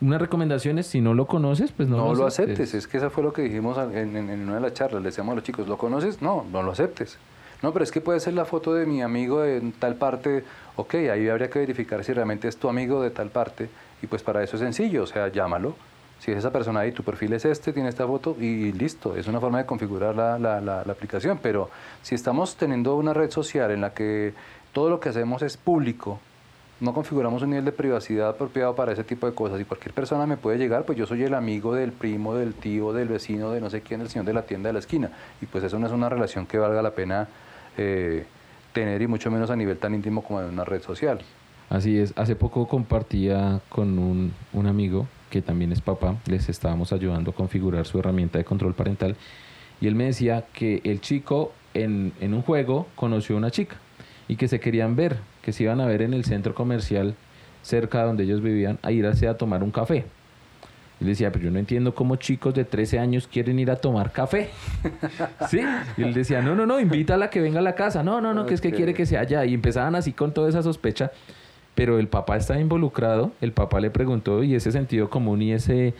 una 0.00 0.18
recomendación 0.18 0.78
es, 0.78 0.86
si 0.88 1.00
no 1.00 1.14
lo 1.14 1.26
conoces, 1.26 1.70
pues 1.70 1.88
no, 1.88 1.98
No, 1.98 2.14
lo 2.14 2.26
aceptes. 2.26 2.74
Es 2.74 2.88
que 2.88 2.96
eso 2.96 3.10
fue 3.10 3.22
lo 3.22 3.32
que 3.32 3.42
dijimos 3.42 3.78
en, 3.78 4.16
en- 4.16 4.28
en 4.30 4.40
una 4.40 4.56
de 4.56 4.60
las 4.60 4.74
charlas. 4.74 5.02
Le 5.02 5.08
decíamos 5.10 5.32
a 5.32 5.34
los 5.36 5.44
chicos, 5.44 5.68
¿lo 5.68 5.78
conoces? 5.78 6.20
No, 6.20 6.44
no 6.50 6.62
lo 6.62 6.72
aceptes. 6.72 7.16
No, 7.64 7.72
pero 7.72 7.82
es 7.82 7.90
que 7.90 8.02
puede 8.02 8.20
ser 8.20 8.34
la 8.34 8.44
foto 8.44 8.74
de 8.74 8.84
mi 8.84 9.00
amigo 9.00 9.42
en 9.42 9.72
tal 9.72 9.94
parte. 9.94 10.44
Ok, 10.76 10.96
ahí 10.96 11.30
habría 11.30 11.48
que 11.48 11.60
verificar 11.60 12.04
si 12.04 12.12
realmente 12.12 12.46
es 12.46 12.58
tu 12.58 12.68
amigo 12.68 13.00
de 13.00 13.08
tal 13.08 13.30
parte. 13.30 13.70
Y 14.02 14.06
pues 14.06 14.22
para 14.22 14.42
eso 14.42 14.56
es 14.56 14.60
sencillo, 14.60 15.04
o 15.04 15.06
sea, 15.06 15.28
llámalo. 15.28 15.74
Si 16.18 16.30
es 16.30 16.36
esa 16.36 16.52
persona 16.52 16.80
ahí, 16.80 16.92
tu 16.92 17.02
perfil 17.02 17.32
es 17.32 17.46
este, 17.46 17.72
tiene 17.72 17.88
esta 17.88 18.06
foto 18.06 18.36
y 18.38 18.70
listo. 18.72 19.16
Es 19.16 19.28
una 19.28 19.40
forma 19.40 19.56
de 19.56 19.64
configurar 19.64 20.14
la, 20.14 20.38
la- 20.38 20.60
la- 20.60 20.84
la 20.84 20.92
aplicación. 20.92 21.38
Pero 21.42 21.70
si 22.02 22.14
estamos 22.14 22.54
teniendo 22.56 22.96
una 22.96 23.14
red 23.14 23.30
social 23.30 23.70
en 23.70 23.80
la 23.80 23.94
que 23.94 24.34
todo 24.74 24.90
lo 24.90 25.00
que 25.00 25.08
hacemos 25.08 25.40
es 25.40 25.56
público, 25.56 26.18
no 26.80 26.92
configuramos 26.92 27.40
un 27.44 27.48
nivel 27.50 27.64
de 27.64 27.72
privacidad 27.72 28.28
apropiado 28.28 28.74
para 28.74 28.92
ese 28.92 29.04
tipo 29.04 29.26
de 29.26 29.34
cosas 29.34 29.58
y 29.58 29.64
cualquier 29.64 29.94
persona 29.94 30.26
me 30.26 30.36
puede 30.36 30.58
llegar, 30.58 30.84
pues 30.84 30.98
yo 30.98 31.06
soy 31.06 31.22
el 31.22 31.32
amigo 31.32 31.74
del 31.74 31.92
primo, 31.92 32.34
del 32.34 32.52
tío, 32.52 32.92
del 32.92 33.08
vecino, 33.08 33.52
de 33.52 33.62
no 33.62 33.70
sé 33.70 33.80
quién, 33.80 34.00
del 34.00 34.10
señor 34.10 34.26
de 34.26 34.34
la 34.34 34.42
tienda 34.42 34.68
de 34.68 34.74
la 34.74 34.80
esquina. 34.80 35.08
Y 35.40 35.46
pues 35.46 35.64
eso 35.64 35.78
no 35.78 35.86
es 35.86 35.92
una 35.94 36.10
relación 36.10 36.44
que 36.44 36.58
valga 36.58 36.82
la 36.82 36.90
pena 36.90 37.26
eh, 37.78 38.24
tener 38.72 39.02
y 39.02 39.06
mucho 39.06 39.30
menos 39.30 39.50
a 39.50 39.56
nivel 39.56 39.78
tan 39.78 39.94
íntimo 39.94 40.22
como 40.22 40.40
en 40.40 40.46
una 40.46 40.64
red 40.64 40.82
social. 40.82 41.20
Así 41.70 41.98
es. 41.98 42.12
Hace 42.16 42.36
poco 42.36 42.68
compartía 42.68 43.60
con 43.68 43.98
un, 43.98 44.32
un 44.52 44.66
amigo 44.66 45.06
que 45.30 45.42
también 45.42 45.72
es 45.72 45.80
papá, 45.80 46.16
les 46.26 46.48
estábamos 46.48 46.92
ayudando 46.92 47.32
a 47.32 47.34
configurar 47.34 47.86
su 47.86 47.98
herramienta 47.98 48.38
de 48.38 48.44
control 48.44 48.74
parental 48.74 49.16
y 49.80 49.88
él 49.88 49.96
me 49.96 50.04
decía 50.04 50.44
que 50.52 50.80
el 50.84 51.00
chico 51.00 51.52
en, 51.72 52.12
en 52.20 52.34
un 52.34 52.42
juego 52.42 52.86
conoció 52.94 53.34
a 53.34 53.38
una 53.38 53.50
chica 53.50 53.76
y 54.28 54.36
que 54.36 54.46
se 54.48 54.60
querían 54.60 54.94
ver, 54.94 55.18
que 55.42 55.52
se 55.52 55.64
iban 55.64 55.80
a 55.80 55.86
ver 55.86 56.02
en 56.02 56.14
el 56.14 56.24
centro 56.24 56.54
comercial 56.54 57.16
cerca 57.62 58.00
de 58.00 58.06
donde 58.06 58.24
ellos 58.24 58.42
vivían 58.42 58.78
a 58.82 58.92
irse 58.92 59.26
a 59.26 59.36
tomar 59.36 59.62
un 59.64 59.70
café. 59.70 60.04
Y 61.00 61.04
le 61.04 61.10
decía, 61.10 61.32
pero 61.32 61.46
yo 61.46 61.50
no 61.50 61.58
entiendo 61.58 61.94
cómo 61.94 62.16
chicos 62.16 62.54
de 62.54 62.64
13 62.64 62.98
años 62.98 63.28
quieren 63.30 63.58
ir 63.58 63.70
a 63.70 63.76
tomar 63.76 64.12
café. 64.12 64.50
¿Sí? 65.50 65.60
Y 65.96 66.02
él 66.02 66.14
decía, 66.14 66.40
no, 66.40 66.54
no, 66.54 66.66
no, 66.66 66.78
invítala 66.78 67.26
a 67.26 67.30
que 67.30 67.40
venga 67.40 67.58
a 67.58 67.62
la 67.62 67.74
casa. 67.74 68.02
No, 68.02 68.20
no, 68.20 68.32
no, 68.32 68.46
que 68.46 68.54
es 68.54 68.60
que 68.60 68.70
quiere 68.72 68.94
que 68.94 69.04
sea 69.06 69.20
allá. 69.20 69.44
Y 69.44 69.54
empezaban 69.54 69.94
así 69.96 70.12
con 70.12 70.32
toda 70.32 70.48
esa 70.48 70.62
sospecha. 70.62 71.10
Pero 71.74 71.98
el 71.98 72.06
papá 72.06 72.36
estaba 72.36 72.60
involucrado. 72.60 73.32
El 73.40 73.52
papá 73.52 73.80
le 73.80 73.90
preguntó 73.90 74.44
y 74.44 74.54
ese 74.54 74.70
sentido 74.70 75.10
común 75.10 75.42
y 75.42 75.52
ese 75.52 75.94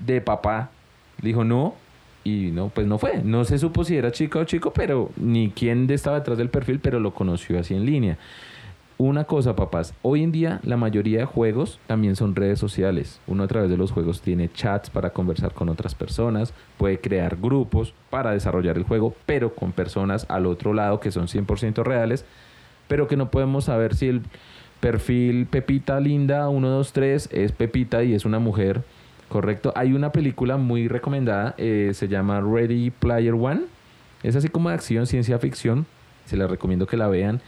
de 0.00 0.20
papá 0.20 0.70
le 1.22 1.28
dijo 1.28 1.44
no. 1.44 1.74
Y 2.24 2.50
no, 2.52 2.68
pues 2.68 2.86
no 2.86 2.98
fue. 2.98 3.22
No 3.22 3.44
se 3.44 3.58
supo 3.58 3.84
si 3.84 3.96
era 3.96 4.10
chica 4.10 4.40
o 4.40 4.44
chico, 4.44 4.72
pero 4.72 5.10
ni 5.16 5.50
quién 5.50 5.88
estaba 5.90 6.18
detrás 6.18 6.36
del 6.36 6.50
perfil, 6.50 6.80
pero 6.80 7.00
lo 7.00 7.14
conoció 7.14 7.58
así 7.58 7.74
en 7.74 7.86
línea. 7.86 8.18
Una 9.02 9.24
cosa, 9.24 9.56
papás, 9.56 9.94
hoy 10.02 10.22
en 10.22 10.30
día 10.30 10.60
la 10.62 10.76
mayoría 10.76 11.20
de 11.20 11.24
juegos 11.24 11.80
también 11.86 12.16
son 12.16 12.36
redes 12.36 12.58
sociales. 12.58 13.18
Uno 13.26 13.44
a 13.44 13.48
través 13.48 13.70
de 13.70 13.78
los 13.78 13.92
juegos 13.92 14.20
tiene 14.20 14.52
chats 14.52 14.90
para 14.90 15.08
conversar 15.08 15.54
con 15.54 15.70
otras 15.70 15.94
personas, 15.94 16.52
puede 16.76 17.00
crear 17.00 17.38
grupos 17.40 17.94
para 18.10 18.32
desarrollar 18.32 18.76
el 18.76 18.82
juego, 18.82 19.14
pero 19.24 19.54
con 19.54 19.72
personas 19.72 20.26
al 20.28 20.44
otro 20.44 20.74
lado 20.74 21.00
que 21.00 21.12
son 21.12 21.28
100% 21.28 21.82
reales, 21.82 22.26
pero 22.88 23.08
que 23.08 23.16
no 23.16 23.30
podemos 23.30 23.64
saber 23.64 23.94
si 23.94 24.08
el 24.08 24.20
perfil 24.80 25.46
Pepita 25.46 25.98
Linda 25.98 26.50
123 26.50 27.30
es 27.32 27.52
Pepita 27.52 28.04
y 28.04 28.12
es 28.12 28.26
una 28.26 28.38
mujer, 28.38 28.82
¿correcto? 29.30 29.72
Hay 29.76 29.94
una 29.94 30.12
película 30.12 30.58
muy 30.58 30.88
recomendada, 30.88 31.54
eh, 31.56 31.92
se 31.94 32.06
llama 32.06 32.42
Ready 32.42 32.90
Player 32.90 33.32
One, 33.32 33.62
es 34.22 34.36
así 34.36 34.50
como 34.50 34.68
de 34.68 34.74
acción, 34.74 35.06
ciencia 35.06 35.38
ficción, 35.38 35.86
se 36.26 36.36
la 36.36 36.46
recomiendo 36.46 36.86
que 36.86 36.98
la 36.98 37.08
vean 37.08 37.40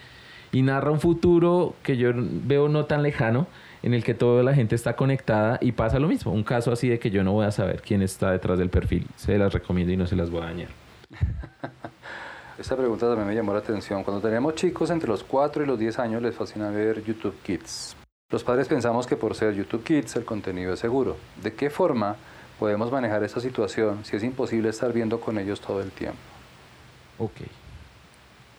y 0.53 0.63
narra 0.63 0.91
un 0.91 1.01
futuro 1.01 1.75
que 1.83 1.97
yo 1.97 2.11
veo 2.15 2.69
no 2.69 2.85
tan 2.85 3.03
lejano, 3.03 3.47
en 3.83 3.95
el 3.95 4.05
que 4.05 4.15
toda 4.15 4.43
la 4.43 4.55
gente 4.55 4.77
está 4.77 4.95
conectada 4.95 5.59
y 5.61 5.73
pasa 5.73 5.99
lo 5.99 6.07
mismo. 6.07 6.33
Un 6.33 6.45
caso 6.45 6.71
así 6.71 6.89
de 6.89 6.99
que 6.99 7.11
yo 7.11 7.25
no 7.25 7.33
voy 7.33 7.47
a 7.47 7.51
saber 7.51 7.83
quién 7.83 8.03
está 8.03 8.31
detrás 8.31 8.59
del 8.59 8.71
perfil. 8.71 9.07
Se 9.17 9.37
las 9.39 9.53
recomiendo 9.53 9.93
y 9.93 9.97
no 9.97 10.07
se 10.07 10.15
las 10.15 10.31
voy 10.31 10.43
a 10.43 10.45
dañar. 10.45 10.69
Esta 12.59 12.77
pregunta 12.77 13.09
también 13.09 13.27
me 13.27 13.35
llamó 13.35 13.55
la 13.55 13.59
atención. 13.59 14.05
Cuando 14.05 14.21
teníamos 14.23 14.55
chicos 14.55 14.91
entre 14.91 15.09
los 15.09 15.25
4 15.25 15.65
y 15.65 15.67
los 15.67 15.79
10 15.79 15.99
años 15.99 16.23
les 16.23 16.35
fascina 16.35 16.71
ver 16.71 17.03
YouTube 17.03 17.35
Kids. 17.43 17.97
Los 18.31 18.45
padres 18.45 18.69
pensamos 18.69 19.07
que 19.07 19.17
por 19.17 19.35
ser 19.35 19.55
YouTube 19.55 19.83
Kids 19.83 20.17
el 20.17 20.25
contenido 20.25 20.75
es 20.75 20.79
seguro. 20.79 21.17
¿De 21.43 21.55
qué 21.55 21.71
forma 21.71 22.17
podemos 22.59 22.93
manejar 22.93 23.25
esta 23.25 23.41
situación 23.41 24.05
si 24.05 24.17
es 24.17 24.23
imposible 24.23 24.69
estar 24.69 24.93
viendo 24.93 25.19
con 25.19 25.39
ellos 25.39 25.61
todo 25.61 25.81
el 25.81 25.91
tiempo? 25.91 26.19
Ok. 27.19 27.62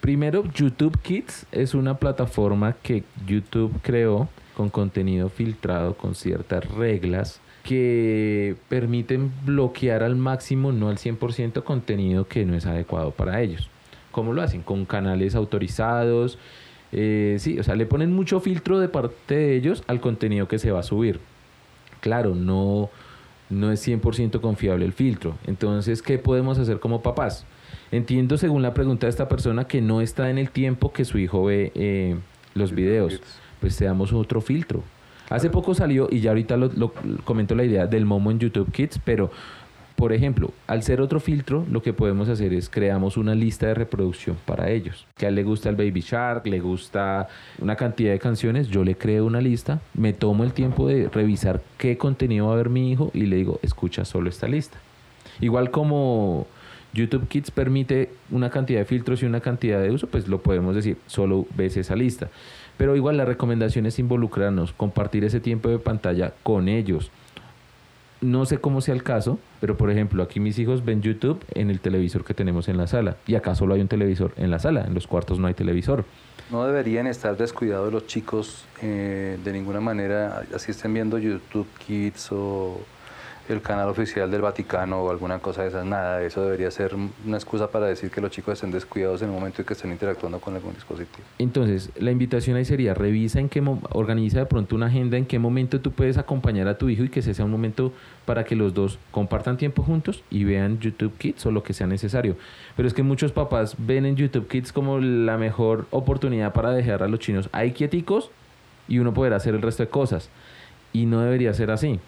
Primero, 0.03 0.43
YouTube 0.53 0.99
Kids 1.01 1.45
es 1.53 1.73
una 1.73 1.97
plataforma 1.97 2.75
que 2.83 3.05
YouTube 3.25 3.71
creó 3.81 4.27
con 4.53 4.69
contenido 4.69 5.29
filtrado, 5.29 5.93
con 5.95 6.13
ciertas 6.13 6.69
reglas 6.71 7.39
que 7.63 8.57
permiten 8.67 9.31
bloquear 9.45 10.03
al 10.03 10.17
máximo, 10.17 10.73
no 10.73 10.89
al 10.89 10.97
100%, 10.97 11.63
contenido 11.63 12.27
que 12.27 12.43
no 12.43 12.53
es 12.53 12.65
adecuado 12.65 13.11
para 13.11 13.39
ellos. 13.39 13.69
¿Cómo 14.11 14.33
lo 14.33 14.41
hacen? 14.41 14.61
Con 14.61 14.83
canales 14.83 15.35
autorizados. 15.35 16.37
Eh, 16.91 17.37
sí, 17.39 17.57
o 17.57 17.63
sea, 17.63 17.75
le 17.75 17.85
ponen 17.85 18.11
mucho 18.11 18.41
filtro 18.41 18.81
de 18.81 18.89
parte 18.89 19.35
de 19.35 19.55
ellos 19.55 19.85
al 19.87 20.01
contenido 20.01 20.49
que 20.49 20.59
se 20.59 20.71
va 20.71 20.81
a 20.81 20.83
subir. 20.83 21.21
Claro, 22.01 22.35
no, 22.35 22.89
no 23.49 23.71
es 23.71 23.87
100% 23.87 24.41
confiable 24.41 24.83
el 24.83 24.91
filtro. 24.91 25.37
Entonces, 25.47 26.01
¿qué 26.01 26.17
podemos 26.17 26.59
hacer 26.59 26.81
como 26.81 27.01
papás? 27.01 27.45
Entiendo, 27.93 28.37
según 28.37 28.63
la 28.63 28.73
pregunta 28.73 29.05
de 29.05 29.11
esta 29.11 29.29
persona, 29.29 29.65
que 29.65 29.79
no 29.79 30.01
está 30.01 30.31
en 30.31 30.39
el 30.39 30.49
tiempo 30.49 30.91
que 30.91 31.05
su 31.05 31.19
hijo 31.19 31.43
ve 31.43 31.71
eh, 31.75 32.15
los 32.55 32.73
videos. 32.73 33.21
Pues 33.61 33.75
seamos 33.75 34.11
otro 34.13 34.41
filtro. 34.41 34.81
Hace 35.29 35.51
poco 35.51 35.75
salió, 35.75 36.07
y 36.09 36.19
ya 36.19 36.31
ahorita 36.31 36.57
lo, 36.57 36.71
lo 36.75 36.91
comento 37.23 37.53
la 37.53 37.65
idea 37.65 37.85
del 37.85 38.05
Momo 38.05 38.31
en 38.31 38.39
YouTube 38.39 38.71
Kids, 38.71 38.99
pero 39.05 39.29
por 39.95 40.11
ejemplo, 40.11 40.49
al 40.65 40.81
ser 40.81 41.01
otro 41.01 41.19
filtro, 41.19 41.67
lo 41.69 41.83
que 41.83 41.93
podemos 41.93 42.29
hacer 42.29 42.51
es 42.55 42.67
creamos 42.67 43.15
una 43.15 43.35
lista 43.35 43.67
de 43.67 43.75
reproducción 43.75 44.37
para 44.43 44.71
ellos. 44.71 45.05
Que 45.15 45.27
a 45.27 45.29
él 45.29 45.35
le 45.35 45.43
gusta 45.43 45.69
el 45.69 45.75
Baby 45.75 46.01
Shark, 46.01 46.47
le 46.47 46.61
gusta 46.61 47.27
una 47.59 47.75
cantidad 47.75 48.11
de 48.11 48.17
canciones, 48.17 48.69
yo 48.69 48.83
le 48.83 48.95
creo 48.95 49.23
una 49.23 49.39
lista, 49.39 49.81
me 49.93 50.13
tomo 50.13 50.43
el 50.43 50.53
tiempo 50.53 50.87
de 50.87 51.09
revisar 51.09 51.61
qué 51.77 51.95
contenido 51.99 52.47
va 52.47 52.53
a 52.53 52.57
ver 52.57 52.69
mi 52.69 52.91
hijo 52.91 53.11
y 53.13 53.27
le 53.27 53.35
digo, 53.35 53.59
escucha 53.61 54.03
solo 54.03 54.31
esta 54.31 54.47
lista. 54.47 54.79
Igual 55.41 55.69
como 55.69 56.47
YouTube 56.93 57.27
Kids 57.27 57.51
permite 57.51 58.11
una 58.29 58.49
cantidad 58.49 58.79
de 58.79 58.85
filtros 58.85 59.23
y 59.23 59.25
una 59.25 59.41
cantidad 59.41 59.81
de 59.81 59.91
uso, 59.91 60.07
pues 60.07 60.27
lo 60.27 60.41
podemos 60.41 60.75
decir, 60.75 60.97
solo 61.07 61.47
ves 61.55 61.75
esa 61.77 61.95
lista. 61.95 62.29
Pero 62.77 62.95
igual 62.95 63.17
la 63.17 63.25
recomendación 63.25 63.85
es 63.85 63.99
involucrarnos, 63.99 64.73
compartir 64.73 65.23
ese 65.23 65.39
tiempo 65.39 65.69
de 65.69 65.79
pantalla 65.79 66.33
con 66.43 66.67
ellos. 66.67 67.11
No 68.21 68.45
sé 68.45 68.57
cómo 68.57 68.79
sea 68.79 68.93
el 68.93 69.03
caso, 69.03 69.37
pero 69.59 69.75
por 69.75 69.91
ejemplo, 69.91 70.23
aquí 70.23 70.39
mis 70.39 70.57
hijos 70.57 70.85
ven 70.85 71.01
YouTube 71.01 71.43
en 71.55 71.69
el 71.69 71.81
televisor 71.81 72.23
que 72.23 72.33
tenemos 72.33 72.69
en 72.69 72.77
la 72.77 72.87
sala. 72.87 73.17
Y 73.27 73.35
acá 73.35 73.53
solo 73.53 73.73
hay 73.73 73.81
un 73.81 73.89
televisor 73.89 74.33
en 74.37 74.49
la 74.49 74.59
sala, 74.59 74.85
en 74.85 74.93
los 74.93 75.07
cuartos 75.07 75.39
no 75.39 75.47
hay 75.47 75.53
televisor. 75.53 76.05
No 76.49 76.65
deberían 76.65 77.07
estar 77.07 77.35
descuidados 77.35 77.91
los 77.91 78.07
chicos 78.07 78.65
eh, 78.81 79.37
de 79.43 79.53
ninguna 79.53 79.81
manera, 79.81 80.43
así 80.55 80.71
estén 80.71 80.93
viendo 80.93 81.17
YouTube 81.17 81.67
Kids 81.85 82.31
o 82.31 82.79
el 83.49 83.61
canal 83.61 83.89
oficial 83.89 84.31
del 84.31 84.41
Vaticano 84.41 85.01
o 85.01 85.11
alguna 85.11 85.39
cosa 85.39 85.63
de 85.63 85.67
esas, 85.67 85.85
nada, 85.85 86.23
eso 86.23 86.43
debería 86.43 86.71
ser 86.71 86.95
una 86.95 87.37
excusa 87.37 87.69
para 87.69 87.87
decir 87.87 88.09
que 88.09 88.21
los 88.21 88.31
chicos 88.31 88.53
estén 88.53 88.71
descuidados 88.71 89.21
en 89.21 89.29
el 89.29 89.33
momento 89.33 89.61
en 89.61 89.65
que 89.65 89.73
estén 89.73 89.91
interactuando 89.91 90.39
con 90.39 90.55
algún 90.55 90.73
dispositivo. 90.73 91.25
Entonces, 91.39 91.91
la 91.97 92.11
invitación 92.11 92.55
ahí 92.55 92.65
sería, 92.65 92.93
revisa 92.93 93.39
en 93.39 93.49
qué, 93.49 93.61
organiza 93.91 94.39
de 94.39 94.45
pronto 94.45 94.75
una 94.75 94.85
agenda 94.85 95.17
en 95.17 95.25
qué 95.25 95.39
momento 95.39 95.81
tú 95.81 95.91
puedes 95.91 96.17
acompañar 96.17 96.67
a 96.67 96.77
tu 96.77 96.87
hijo 96.89 97.03
y 97.03 97.09
que 97.09 97.19
ese 97.19 97.33
sea 97.33 97.43
un 97.43 97.51
momento 97.51 97.91
para 98.25 98.45
que 98.45 98.55
los 98.55 98.73
dos 98.73 98.97
compartan 99.11 99.57
tiempo 99.57 99.83
juntos 99.83 100.23
y 100.29 100.45
vean 100.45 100.79
YouTube 100.79 101.17
Kids 101.17 101.45
o 101.45 101.51
lo 101.51 101.63
que 101.63 101.73
sea 101.73 101.87
necesario. 101.87 102.37
Pero 102.77 102.87
es 102.87 102.93
que 102.93 103.03
muchos 103.03 103.33
papás 103.33 103.75
ven 103.77 104.05
en 104.05 104.15
YouTube 104.15 104.47
Kids 104.47 104.71
como 104.71 104.99
la 104.99 105.37
mejor 105.37 105.85
oportunidad 105.91 106.53
para 106.53 106.71
dejar 106.71 107.03
a 107.03 107.07
los 107.07 107.19
chinos 107.19 107.49
ahí 107.51 107.73
quieticos 107.73 108.31
y 108.87 108.99
uno 108.99 109.13
poder 109.13 109.33
hacer 109.33 109.53
el 109.53 109.61
resto 109.61 109.83
de 109.83 109.89
cosas. 109.89 110.29
Y 110.93 111.05
no 111.07 111.21
debería 111.21 111.53
ser 111.53 111.71
así. 111.71 111.99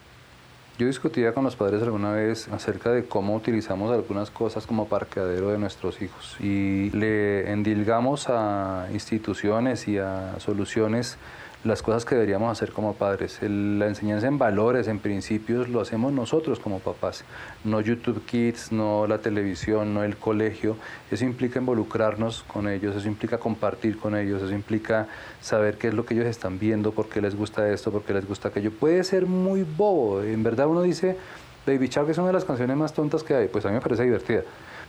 Yo 0.78 0.88
discutía 0.88 1.34
con 1.34 1.46
los 1.46 1.56
padres 1.56 1.82
alguna 1.84 2.12
vez 2.12 2.50
acerca 2.50 2.92
de 2.92 3.06
cómo 3.06 3.34
utilizamos 3.34 3.94
algunas 3.94 4.30
cosas 4.30 4.66
como 4.68 4.90
parqueadero 4.90 5.50
de 5.50 5.58
nuestros 5.58 6.02
hijos 6.02 6.36
y 6.42 6.90
le 6.90 7.50
endilgamos 7.50 8.26
a 8.28 8.90
instituciones 8.92 9.88
y 9.88 10.00
a 10.00 10.36
soluciones 10.40 11.18
las 11.66 11.82
cosas 11.82 12.06
que 12.06 12.14
deberíamos 12.16 12.52
hacer 12.52 12.72
como 12.72 12.94
padres. 12.94 13.40
la 13.42 13.88
enseñanza 13.88 14.28
en 14.28 14.38
valores, 14.38 14.88
en 14.88 15.00
principios, 15.00 15.68
lo 15.68 15.82
hacemos 15.82 16.14
nosotros 16.14 16.60
como 16.60 16.80
papás. 16.80 17.26
No 17.64 17.82
YouTube 17.82 18.24
Kids, 18.26 18.72
no 18.72 19.08
la 19.08 19.18
televisión, 19.18 19.94
no 19.94 20.04
el 20.04 20.16
colegio. 20.16 20.78
Eso 21.10 21.26
implica 21.26 21.60
involucrarnos 21.60 22.44
con 22.44 22.70
ellos, 22.70 22.96
eso 22.96 23.08
implica 23.08 23.40
compartir 23.40 23.98
con 23.98 24.16
ellos, 24.16 24.44
eso 24.44 24.54
implica 24.54 25.08
saber 25.42 25.78
qué 25.78 25.88
es 25.88 25.94
lo 25.94 26.06
que 26.06 26.14
ellos 26.14 26.28
están 26.28 26.60
viendo, 26.60 26.92
por 26.92 27.10
qué 27.10 27.20
les 27.20 27.36
gusta 27.36 27.68
esto, 27.70 27.92
por 27.92 28.04
qué 28.04 28.14
les 28.14 28.28
gusta 28.28 28.50
aquello. 28.50 28.72
Puede 28.72 29.04
ser 29.04 29.26
muy 29.26 29.64
bobo. 29.64 30.22
En 30.22 30.44
verdad 30.44 30.68
uno 30.68 30.84
dice, 30.84 31.18
Baby 31.66 31.88
Shark 31.88 32.10
es 32.10 32.18
una 32.20 32.28
de 32.28 32.34
las 32.34 32.46
canciones 32.46 32.78
más 32.78 32.94
tontas 32.94 33.24
que 33.24 33.34
hay. 33.34 33.48
Pues 33.48 33.66
a 33.66 33.70
mí 33.70 33.74
me 33.74 33.82
parece 33.82 34.04
divertida 34.04 34.44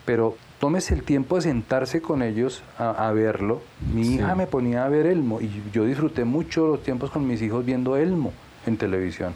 pero 0.06 0.37
tómese 0.59 0.95
el 0.95 1.03
tiempo 1.03 1.37
de 1.37 1.43
sentarse 1.43 2.01
con 2.01 2.23
ellos 2.23 2.63
a, 2.79 3.11
verlo. 3.13 3.61
Mi 3.93 4.15
hija 4.15 4.35
me 4.35 4.47
ponía 4.47 4.85
a 4.85 4.89
ver 4.89 5.07
Elmo 5.07 5.41
y 5.41 5.51
yo 5.73 5.85
disfruté 5.85 6.25
mucho 6.25 6.67
los 6.67 6.83
tiempos 6.83 7.11
con 7.11 7.27
mis 7.27 7.43
hijos 7.43 7.65
viendo 7.65 7.97
Elmo 7.97 8.33
en 8.67 8.77
televisión. 8.77 9.35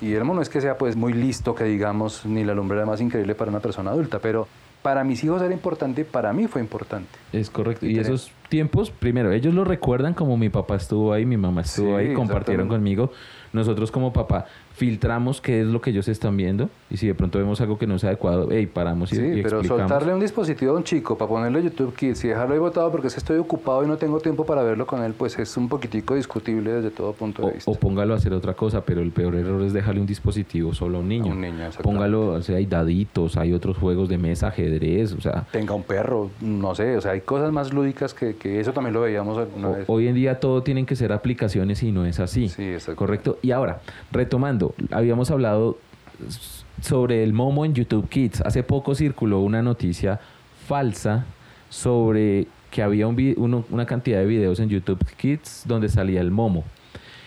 Y 0.00 0.14
Elmo 0.14 0.34
no 0.34 0.42
es 0.42 0.48
que 0.48 0.60
sea 0.60 0.78
pues 0.78 0.96
muy 0.96 1.12
listo, 1.12 1.54
que 1.54 1.64
digamos, 1.64 2.26
ni 2.26 2.44
la 2.44 2.54
lumbrera 2.54 2.86
más 2.86 3.00
increíble 3.00 3.34
para 3.34 3.50
una 3.50 3.60
persona 3.60 3.92
adulta, 3.92 4.18
pero 4.18 4.48
para 4.82 5.04
mis 5.04 5.22
hijos 5.22 5.40
era 5.40 5.54
importante, 5.54 6.04
para 6.04 6.32
mí 6.32 6.48
fue 6.48 6.60
importante. 6.60 7.10
Es 7.32 7.50
correcto. 7.50 7.86
Y, 7.86 7.98
esos 7.98 8.32
tiempos, 8.48 8.90
primero, 8.90 9.30
ellos 9.30 9.54
lo 9.54 9.64
recuerdan 9.64 10.12
como 10.12 10.36
mi 10.36 10.48
papá 10.48 10.74
estuvo 10.76 11.12
ahí, 11.12 11.24
mi 11.24 11.36
mamá 11.36 11.60
estuvo 11.60 11.96
ahí, 11.96 12.12
compartieron 12.14 12.68
conmigo. 12.68 13.12
Nosotros 13.52 13.92
como 13.92 14.12
papá 14.12 14.46
filtramos 14.74 15.40
qué 15.40 15.60
es 15.60 15.66
lo 15.66 15.80
que 15.80 15.90
ellos 15.90 16.08
están 16.08 16.36
viendo 16.36 16.70
y 16.90 16.96
si 16.96 17.06
de 17.06 17.14
pronto 17.14 17.38
vemos 17.38 17.60
algo 17.60 17.78
que 17.78 17.86
no 17.86 17.96
es 17.96 18.04
adecuado, 18.04 18.48
hey, 18.50 18.66
paramos 18.66 19.12
y, 19.12 19.16
sí, 19.16 19.40
pero 19.42 19.62
soltarle 19.62 20.14
un 20.14 20.20
dispositivo 20.20 20.72
a 20.72 20.76
un 20.76 20.84
chico 20.84 21.16
para 21.16 21.28
ponerle 21.28 21.62
YouTube 21.62 21.94
Kids 21.94 22.24
y 22.24 22.28
dejarlo 22.28 22.54
ahí 22.54 22.60
botado 22.60 22.90
porque 22.90 23.02
que 23.02 23.18
estoy 23.18 23.38
ocupado 23.38 23.84
y 23.84 23.86
no 23.86 23.96
tengo 23.96 24.20
tiempo 24.20 24.46
para 24.46 24.62
verlo 24.62 24.86
con 24.86 25.02
él, 25.02 25.12
pues 25.12 25.38
es 25.38 25.56
un 25.56 25.68
poquitico 25.68 26.14
discutible 26.14 26.72
desde 26.72 26.90
todo 26.90 27.12
punto 27.12 27.46
de 27.46 27.54
vista. 27.54 27.70
O 27.70 27.74
póngalo 27.74 28.14
a 28.14 28.16
hacer 28.16 28.32
otra 28.32 28.54
cosa, 28.54 28.84
pero 28.84 29.02
el 29.02 29.10
peor 29.10 29.34
error 29.34 29.60
es 29.62 29.72
dejarle 29.72 30.00
un 30.00 30.06
dispositivo 30.06 30.72
solo 30.72 30.98
a 30.98 31.00
un 31.00 31.08
niño. 31.08 31.32
un 31.32 31.40
niño, 31.40 31.68
Póngalo, 31.82 32.28
o 32.28 32.42
sea, 32.42 32.56
hay 32.56 32.66
daditos, 32.66 33.36
hay 33.36 33.52
otros 33.52 33.76
juegos 33.76 34.08
de 34.08 34.18
mesa, 34.18 34.48
ajedrez, 34.48 35.12
o 35.12 35.20
sea... 35.20 35.46
Tenga 35.50 35.74
un 35.74 35.82
perro, 35.82 36.30
no 36.40 36.74
sé, 36.74 36.96
o 36.96 37.00
sea, 37.00 37.12
hay 37.12 37.20
cosas 37.20 37.52
más 37.52 37.72
lúdicas 37.72 38.14
que, 38.14 38.36
que 38.36 38.60
eso 38.60 38.72
también 38.72 38.94
lo 38.94 39.00
veíamos 39.00 39.36
alguna 39.36 39.70
vez. 39.70 39.84
Hoy 39.88 40.08
en 40.08 40.14
día 40.14 40.40
todo 40.40 40.62
tienen 40.62 40.86
que 40.86 40.96
ser 40.96 41.12
aplicaciones 41.12 41.82
y 41.82 41.92
no 41.92 42.06
es 42.06 42.20
así. 42.20 42.48
Sí, 42.48 42.62
exacto. 42.62 42.96
Correcto. 42.96 43.38
Y 43.42 43.50
ahora, 43.50 43.80
retomando, 44.10 44.61
habíamos 44.90 45.30
hablado 45.30 45.78
sobre 46.80 47.22
el 47.22 47.32
Momo 47.32 47.64
en 47.64 47.74
YouTube 47.74 48.08
Kids. 48.08 48.40
Hace 48.42 48.62
poco 48.62 48.94
circuló 48.94 49.40
una 49.40 49.62
noticia 49.62 50.20
falsa 50.66 51.24
sobre 51.68 52.46
que 52.70 52.82
había 52.82 53.06
una 53.06 53.86
cantidad 53.86 54.18
de 54.18 54.26
videos 54.26 54.60
en 54.60 54.68
YouTube 54.68 55.04
Kids 55.16 55.64
donde 55.66 55.88
salía 55.88 56.20
el 56.20 56.30
Momo. 56.30 56.64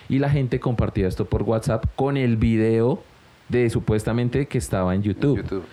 Y 0.10 0.20
la 0.20 0.30
gente 0.30 0.60
compartía 0.60 1.08
esto 1.08 1.26
por 1.26 1.44
WhatsApp 1.44 1.86
con 1.96 2.18
el 2.18 2.38
video 2.38 3.02
de 3.50 3.70
supuestamente 3.70 4.48
que 4.48 4.58
estaba 4.58 4.94
en 4.96 5.04
YouTube. 5.04 5.64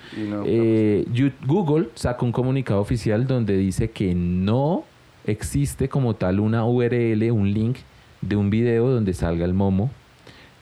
Eh, 0.47 1.07
Google 1.47 1.89
sacó 1.95 2.27
un 2.27 2.33
comunicado 2.33 2.81
oficial 2.81 3.27
donde 3.27 3.57
dice 3.57 3.91
que 3.91 4.15
no 4.15 4.85
existe 5.27 5.89
como 5.89 6.15
tal 6.15 6.41
una 6.41 6.65
URL, 6.65 7.31
un 7.31 7.53
link 7.53 7.79
de 8.21 8.37
un 8.37 8.51
video 8.51 8.89
donde 8.89 9.15
salga 9.15 9.45
el 9.45 9.55
Momo 9.55 9.91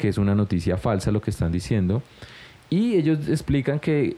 que 0.01 0.09
es 0.09 0.17
una 0.17 0.35
noticia 0.35 0.79
falsa 0.79 1.13
lo 1.13 1.21
que 1.21 1.31
están 1.31 1.53
diciendo. 1.53 2.03
Y 2.71 2.95
ellos 2.95 3.29
explican 3.29 3.79
que 3.79 4.17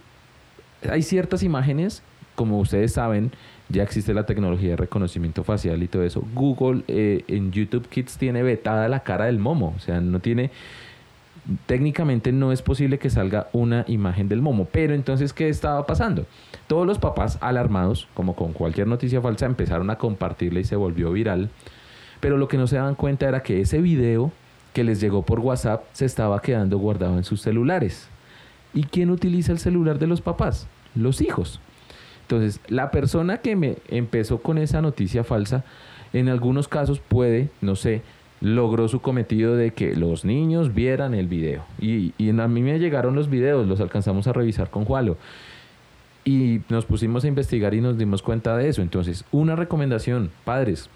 hay 0.88 1.02
ciertas 1.02 1.42
imágenes, 1.42 2.04
como 2.36 2.60
ustedes 2.60 2.92
saben, 2.92 3.32
ya 3.68 3.82
existe 3.82 4.14
la 4.14 4.24
tecnología 4.24 4.70
de 4.70 4.76
reconocimiento 4.76 5.42
facial 5.42 5.82
y 5.82 5.88
todo 5.88 6.04
eso. 6.04 6.22
Google 6.34 6.84
eh, 6.86 7.24
en 7.26 7.50
YouTube 7.50 7.88
Kids 7.88 8.16
tiene 8.16 8.44
vetada 8.44 8.86
la 8.88 9.00
cara 9.00 9.24
del 9.24 9.40
momo, 9.40 9.74
o 9.76 9.80
sea, 9.80 10.00
no 10.00 10.20
tiene 10.20 10.52
técnicamente 11.66 12.30
no 12.30 12.52
es 12.52 12.62
posible 12.62 13.00
que 13.00 13.10
salga 13.10 13.48
una 13.52 13.84
imagen 13.88 14.28
del 14.28 14.40
momo. 14.40 14.68
Pero 14.70 14.94
entonces, 14.94 15.32
¿qué 15.32 15.48
estaba 15.48 15.84
pasando? 15.84 16.26
Todos 16.68 16.86
los 16.86 17.00
papás 17.00 17.38
alarmados, 17.40 18.06
como 18.14 18.36
con 18.36 18.52
cualquier 18.52 18.86
noticia 18.86 19.20
falsa, 19.20 19.46
empezaron 19.46 19.90
a 19.90 19.98
compartirla 19.98 20.60
y 20.60 20.64
se 20.64 20.76
volvió 20.76 21.10
viral. 21.10 21.50
Pero 22.20 22.36
lo 22.38 22.46
que 22.46 22.56
no 22.56 22.68
se 22.68 22.76
daban 22.76 22.94
cuenta 22.94 23.26
era 23.26 23.42
que 23.42 23.60
ese 23.60 23.80
video 23.80 24.30
que 24.72 24.84
les 24.84 25.00
llegó 25.00 25.22
por 25.22 25.40
WhatsApp 25.40 25.84
se 25.92 26.04
estaba 26.04 26.40
quedando 26.40 26.78
guardado 26.78 27.16
en 27.16 27.24
sus 27.24 27.42
celulares. 27.42 28.08
¿Y 28.74 28.84
quién 28.84 29.10
utiliza 29.10 29.52
el 29.52 29.58
celular 29.58 29.98
de 29.98 30.06
los 30.06 30.20
papás? 30.20 30.66
Los 30.94 31.20
hijos. 31.20 31.60
Entonces, 32.22 32.60
la 32.68 32.90
persona 32.90 33.38
que 33.38 33.56
me 33.56 33.76
empezó 33.88 34.38
con 34.38 34.56
esa 34.56 34.80
noticia 34.80 35.24
falsa, 35.24 35.64
en 36.12 36.28
algunos 36.28 36.68
casos 36.68 37.00
puede, 37.00 37.50
no 37.60 37.76
sé, 37.76 38.02
logró 38.40 38.88
su 38.88 39.00
cometido 39.00 39.54
de 39.56 39.72
que 39.72 39.94
los 39.94 40.24
niños 40.24 40.74
vieran 40.74 41.14
el 41.14 41.28
video. 41.28 41.64
Y, 41.78 42.12
y 42.18 42.30
a 42.30 42.48
mí 42.48 42.62
me 42.62 42.78
llegaron 42.78 43.14
los 43.14 43.28
videos, 43.28 43.66
los 43.68 43.80
alcanzamos 43.80 44.26
a 44.26 44.32
revisar 44.32 44.70
con 44.70 44.84
Jualo. 44.84 45.16
Y 46.24 46.60
nos 46.68 46.86
pusimos 46.86 47.24
a 47.24 47.28
investigar 47.28 47.74
y 47.74 47.80
nos 47.80 47.98
dimos 47.98 48.22
cuenta 48.22 48.56
de 48.56 48.68
eso. 48.68 48.80
Entonces, 48.80 49.24
una 49.30 49.54
recomendación, 49.54 50.30
padres, 50.44 50.88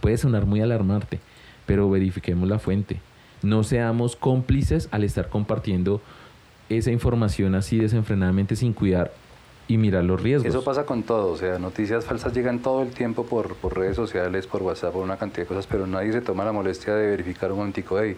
puede 0.00 0.18
sonar 0.18 0.46
muy 0.46 0.60
alarmante, 0.60 1.18
pero 1.70 1.88
verifiquemos 1.88 2.48
la 2.48 2.58
fuente. 2.58 2.98
No 3.44 3.62
seamos 3.62 4.16
cómplices 4.16 4.88
al 4.90 5.04
estar 5.04 5.28
compartiendo 5.28 6.00
esa 6.68 6.90
información 6.90 7.54
así 7.54 7.78
desenfrenadamente 7.78 8.56
sin 8.56 8.72
cuidar 8.72 9.12
y 9.70 9.78
mirar 9.78 10.02
los 10.02 10.20
riesgos. 10.20 10.48
Eso 10.48 10.64
pasa 10.64 10.84
con 10.84 11.04
todo, 11.04 11.30
o 11.30 11.36
sea, 11.36 11.60
noticias 11.60 12.04
falsas 12.04 12.34
llegan 12.34 12.58
todo 12.58 12.82
el 12.82 12.90
tiempo 12.90 13.24
por, 13.24 13.54
por 13.54 13.78
redes 13.78 13.94
sociales, 13.94 14.48
por 14.48 14.62
WhatsApp, 14.62 14.92
por 14.92 15.04
una 15.04 15.16
cantidad 15.16 15.44
de 15.44 15.46
cosas, 15.46 15.68
pero 15.68 15.86
nadie 15.86 16.12
se 16.12 16.20
toma 16.22 16.44
la 16.44 16.50
molestia 16.50 16.92
de 16.96 17.06
verificar 17.06 17.52
un 17.52 17.58
momentico, 17.58 18.00
hey, 18.00 18.16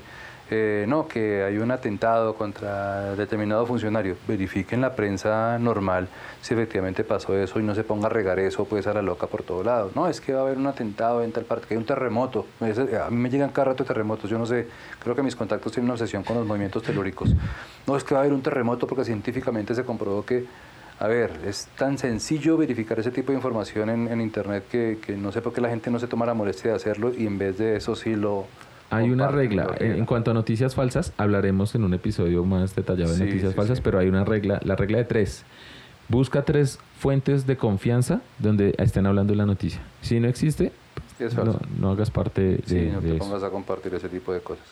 eh, 0.50 0.86
no, 0.88 1.06
que 1.06 1.42
hay 1.42 1.58
un 1.58 1.70
atentado 1.70 2.34
contra 2.34 3.14
determinado 3.16 3.64
funcionario. 3.66 4.16
Verifiquen 4.26 4.80
la 4.80 4.94
prensa 4.94 5.58
normal 5.58 6.08
si 6.40 6.52
efectivamente 6.54 7.04
pasó 7.04 7.36
eso 7.36 7.60
y 7.60 7.62
no 7.62 7.74
se 7.74 7.84
ponga 7.84 8.06
a 8.06 8.10
regar 8.10 8.38
eso 8.38 8.64
pues 8.64 8.86
a 8.86 8.92
la 8.92 9.02
loca 9.02 9.26
por 9.26 9.42
todos 9.42 9.64
lados. 9.64 9.94
No, 9.94 10.08
es 10.08 10.20
que 10.20 10.32
va 10.32 10.40
a 10.40 10.42
haber 10.42 10.58
un 10.58 10.66
atentado 10.66 11.22
en 11.22 11.32
tal 11.32 11.44
parte, 11.44 11.68
que 11.68 11.74
hay 11.74 11.78
un 11.78 11.86
terremoto. 11.86 12.46
A 12.60 13.10
mí 13.10 13.16
me 13.16 13.30
llegan 13.30 13.50
cada 13.50 13.66
rato 13.66 13.84
terremotos, 13.84 14.28
yo 14.28 14.38
no 14.38 14.44
sé, 14.44 14.68
creo 15.02 15.14
que 15.14 15.22
mis 15.22 15.36
contactos 15.36 15.72
tienen 15.72 15.86
una 15.86 15.94
obsesión 15.94 16.22
con 16.22 16.36
los 16.36 16.46
movimientos 16.46 16.82
telúricos. 16.82 17.34
No, 17.86 17.96
es 17.96 18.04
que 18.04 18.14
va 18.14 18.20
a 18.20 18.22
haber 18.24 18.34
un 18.34 18.42
terremoto 18.42 18.86
porque 18.86 19.04
científicamente 19.04 19.74
se 19.74 19.84
comprobó 19.84 20.24
que 20.24 20.44
a 21.02 21.08
ver, 21.08 21.32
es 21.44 21.66
tan 21.76 21.98
sencillo 21.98 22.56
verificar 22.56 23.00
ese 23.00 23.10
tipo 23.10 23.32
de 23.32 23.38
información 23.38 23.90
en, 23.90 24.06
en 24.06 24.20
Internet 24.20 24.64
que, 24.70 24.98
que, 25.04 25.16
no 25.16 25.32
sé 25.32 25.42
por 25.42 25.52
qué 25.52 25.60
la 25.60 25.68
gente 25.68 25.90
no 25.90 25.98
se 25.98 26.06
toma 26.06 26.26
la 26.26 26.34
molestia 26.34 26.70
de 26.70 26.76
hacerlo 26.76 27.12
y 27.12 27.26
en 27.26 27.38
vez 27.38 27.58
de 27.58 27.74
eso 27.74 27.96
sí 27.96 28.14
lo, 28.14 28.46
hay 28.88 29.10
una 29.10 29.26
regla. 29.26 29.74
En 29.80 30.06
cuanto 30.06 30.30
a 30.30 30.34
noticias 30.34 30.76
falsas, 30.76 31.12
hablaremos 31.16 31.74
en 31.74 31.82
un 31.82 31.92
episodio 31.94 32.44
más 32.44 32.76
detallado 32.76 33.12
de 33.14 33.24
noticias 33.24 33.52
falsas, 33.52 33.80
pero 33.80 33.98
hay 33.98 34.06
una 34.06 34.24
regla, 34.24 34.60
la 34.62 34.76
regla 34.76 34.98
de 34.98 35.04
tres. 35.04 35.44
Busca 36.08 36.42
tres 36.42 36.78
fuentes 37.00 37.46
de 37.48 37.56
confianza 37.56 38.20
donde 38.38 38.74
estén 38.78 39.06
hablando 39.06 39.32
de 39.32 39.38
la 39.38 39.46
noticia. 39.46 39.80
Si 40.02 40.20
no 40.20 40.28
existe, 40.28 40.70
no, 41.18 41.58
no, 41.80 41.90
hagas 41.90 42.12
parte 42.12 42.58
de, 42.64 42.92
no 42.92 43.00
te 43.00 43.14
pongas 43.14 43.42
a 43.42 43.50
compartir 43.50 43.92
ese 43.94 44.08
tipo 44.08 44.32
de 44.32 44.40
cosas. 44.40 44.66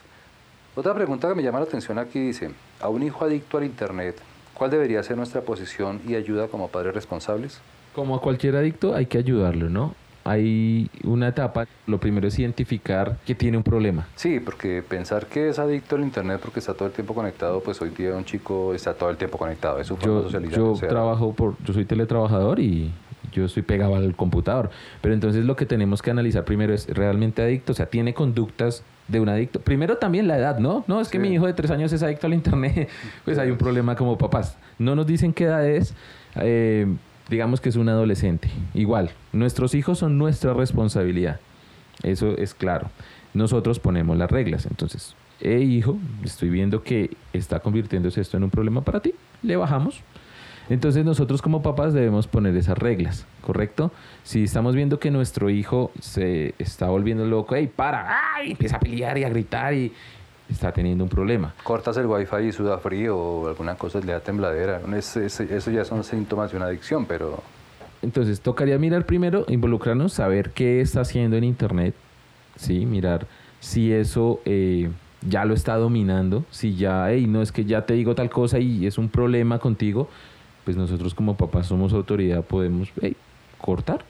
Otra 0.77 0.95
pregunta 0.95 1.29
que 1.29 1.35
me 1.35 1.43
llama 1.43 1.59
la 1.59 1.65
atención 1.65 1.99
aquí 1.99 2.21
dice, 2.21 2.51
a 2.81 2.89
un 2.89 3.03
hijo 3.03 3.25
adicto 3.25 3.59
al 3.59 3.65
Internet, 3.65 4.17
¿cuál 4.61 4.71
debería 4.71 5.03
ser 5.03 5.17
nuestra 5.17 5.41
posición 5.41 6.03
y 6.07 6.17
ayuda 6.17 6.49
como 6.49 6.69
padres 6.69 6.95
responsables? 6.95 7.63
Como 7.95 8.15
a 8.15 8.21
cualquier 8.21 8.57
adicto 8.57 8.95
hay 8.95 9.07
que 9.07 9.17
ayudarlo, 9.17 9.71
¿no? 9.71 9.95
hay 10.23 10.91
una 11.03 11.29
etapa, 11.29 11.67
lo 11.87 11.99
primero 11.99 12.29
es 12.29 12.39
identificar 12.39 13.17
que 13.25 13.35
tiene 13.35 13.57
un 13.57 13.63
problema. 13.63 14.07
Sí, 14.17 14.39
porque 14.39 14.85
pensar 14.87 15.25
que 15.25 15.49
es 15.49 15.59
adicto 15.59 15.97
al 15.97 16.03
Internet 16.03 16.41
porque 16.43 16.61
está 16.61 16.75
todo 16.75 16.87
el 16.89 16.93
tiempo 16.93 17.15
conectado, 17.15 17.63
pues 17.63 17.81
hoy 17.81 17.89
día 17.89 18.15
un 18.15 18.27
chico 18.27 18.75
está 18.75 18.93
todo 18.93 19.09
el 19.09 19.17
tiempo 19.17 19.39
conectado, 19.39 19.81
es 19.81 19.87
su 19.87 19.97
yo, 19.97 20.29
Yo 20.29 20.75
trabajo 20.75 21.33
por, 21.33 21.57
yo 21.65 21.73
soy 21.73 21.87
teletrabajador 21.87 22.61
y 22.61 22.93
yo 23.33 23.47
estoy 23.47 23.63
pegado 23.63 23.95
al 23.97 24.15
computador, 24.15 24.69
pero 25.01 25.15
entonces 25.15 25.47
lo 25.47 25.57
que 25.57 25.65
tenemos 25.65 26.03
que 26.03 26.11
analizar 26.11 26.45
primero 26.45 26.75
es 26.75 26.87
realmente 26.87 27.41
adicto, 27.41 27.73
o 27.73 27.75
sea, 27.75 27.87
tiene 27.87 28.13
conductas 28.13 28.85
de 29.11 29.21
un 29.21 29.29
adicto. 29.29 29.61
Primero 29.61 29.97
también 29.97 30.29
la 30.29 30.39
edad, 30.39 30.59
¿no? 30.59 30.85
No, 30.87 31.01
es 31.01 31.09
que 31.09 31.19
mi 31.19 31.29
hijo 31.29 31.47
de 31.47 31.53
tres 31.53 31.71
años 31.71 31.93
es 31.93 32.03
adicto 32.03 32.27
al 32.27 32.35
Internet, 32.35 32.89
pues 33.25 33.39
hay 33.39 33.51
un 33.51 33.59
problema 33.59 33.97
como 33.97 34.17
papás. 34.17 34.57
No 34.79 34.95
nos 34.95 35.07
dicen 35.07 35.33
qué 35.33 35.45
edad 35.45 35.67
es. 35.67 35.95
Eh, 36.37 36.87
digamos 37.29 37.61
que 37.61 37.69
es 37.69 37.77
un 37.77 37.89
adolescente. 37.89 38.49
Igual, 38.75 39.11
nuestros 39.33 39.75
hijos 39.75 39.99
son 39.99 40.19
nuestra 40.19 40.55
responsabilidad. 40.55 41.41
Eso 42.03 42.37
es 42.37 42.55
claro. 42.55 42.91
Nosotros 43.35 43.79
ponemos 43.79 44.17
las 44.17 44.31
reglas. 44.31 44.67
Entonces, 44.67 45.15
eh, 45.41 45.61
hijo, 45.61 45.99
estoy 46.25 46.51
viendo 46.51 46.83
que 46.83 47.17
está 47.33 47.61
convirtiéndose 47.61 48.21
esto 48.21 48.37
en 48.37 48.45
un 48.45 48.51
problema 48.51 48.83
para 48.83 49.01
ti. 49.01 49.15
Le 49.43 49.57
bajamos. 49.57 50.03
Entonces 50.71 51.05
nosotros 51.05 51.43
como 51.43 51.63
papás 51.63 51.93
debemos 51.93 52.29
poner 52.29 52.57
esas 52.57 52.79
reglas, 52.79 53.27
¿correcto? 53.43 53.91
Si 54.23 54.45
estamos 54.45 54.77
viendo 54.77 55.01
que 55.01 55.11
nuestro 55.11 55.51
hijo 55.51 55.91
se 56.01 56.55
está 56.59 56.87
volviendo 56.87 57.27
loco, 57.27 57.57
¡hey, 57.57 57.69
para! 57.75 58.07
¡Ay! 58.37 58.53
Empieza 58.53 58.77
a 58.77 58.81
pelear 58.81 59.19
y 59.19 59.25
a 59.25 59.29
gritar 59.29 59.75
y 59.75 59.93
está 60.49 60.71
teniendo 60.71 61.03
un 61.03 61.11
problema. 61.11 61.55
Cortas 61.65 61.97
el 61.97 62.07
wifi 62.07 62.37
y 62.49 62.53
suda 62.53 62.79
frío 62.79 63.19
o 63.19 63.49
alguna 63.49 63.75
cosa 63.75 63.99
le 63.99 64.13
da 64.13 64.21
tembladera. 64.21 64.81
eso 64.97 65.71
ya 65.73 65.85
son 65.85 66.05
síntomas 66.05 66.53
de 66.53 66.57
una 66.57 66.67
adicción, 66.67 67.05
pero... 67.05 67.43
Entonces, 68.01 68.41
tocaría 68.41 68.79
mirar 68.79 69.05
primero, 69.05 69.45
involucrarnos, 69.49 70.13
saber 70.13 70.51
qué 70.51 70.81
está 70.81 71.01
haciendo 71.01 71.37
en 71.37 71.45
Internet, 71.45 71.97
¿sí? 72.57 72.87
Mirar 72.87 73.27
si 73.59 73.93
eso 73.93 74.41
eh, 74.45 74.89
ya 75.29 75.45
lo 75.45 75.53
está 75.53 75.77
dominando, 75.77 76.45
si 76.51 76.77
ya, 76.77 77.11
hey, 77.11 77.27
no 77.27 77.43
es 77.43 77.53
que 77.53 77.65
ya 77.65 77.85
te 77.87 77.95
digo 77.95 78.15
tal 78.15 78.31
cosa 78.31 78.59
y 78.59 78.87
es 78.87 78.99
un 78.99 79.09
problema 79.09 79.59
contigo, 79.59 80.09
pues 80.71 80.77
nosotros 80.77 81.15
como 81.17 81.37
papás 81.37 81.67
somos 81.67 81.93
autoridad, 81.93 82.45
podemos 82.45 82.93
hey, 83.01 83.17
cortar 83.59 84.05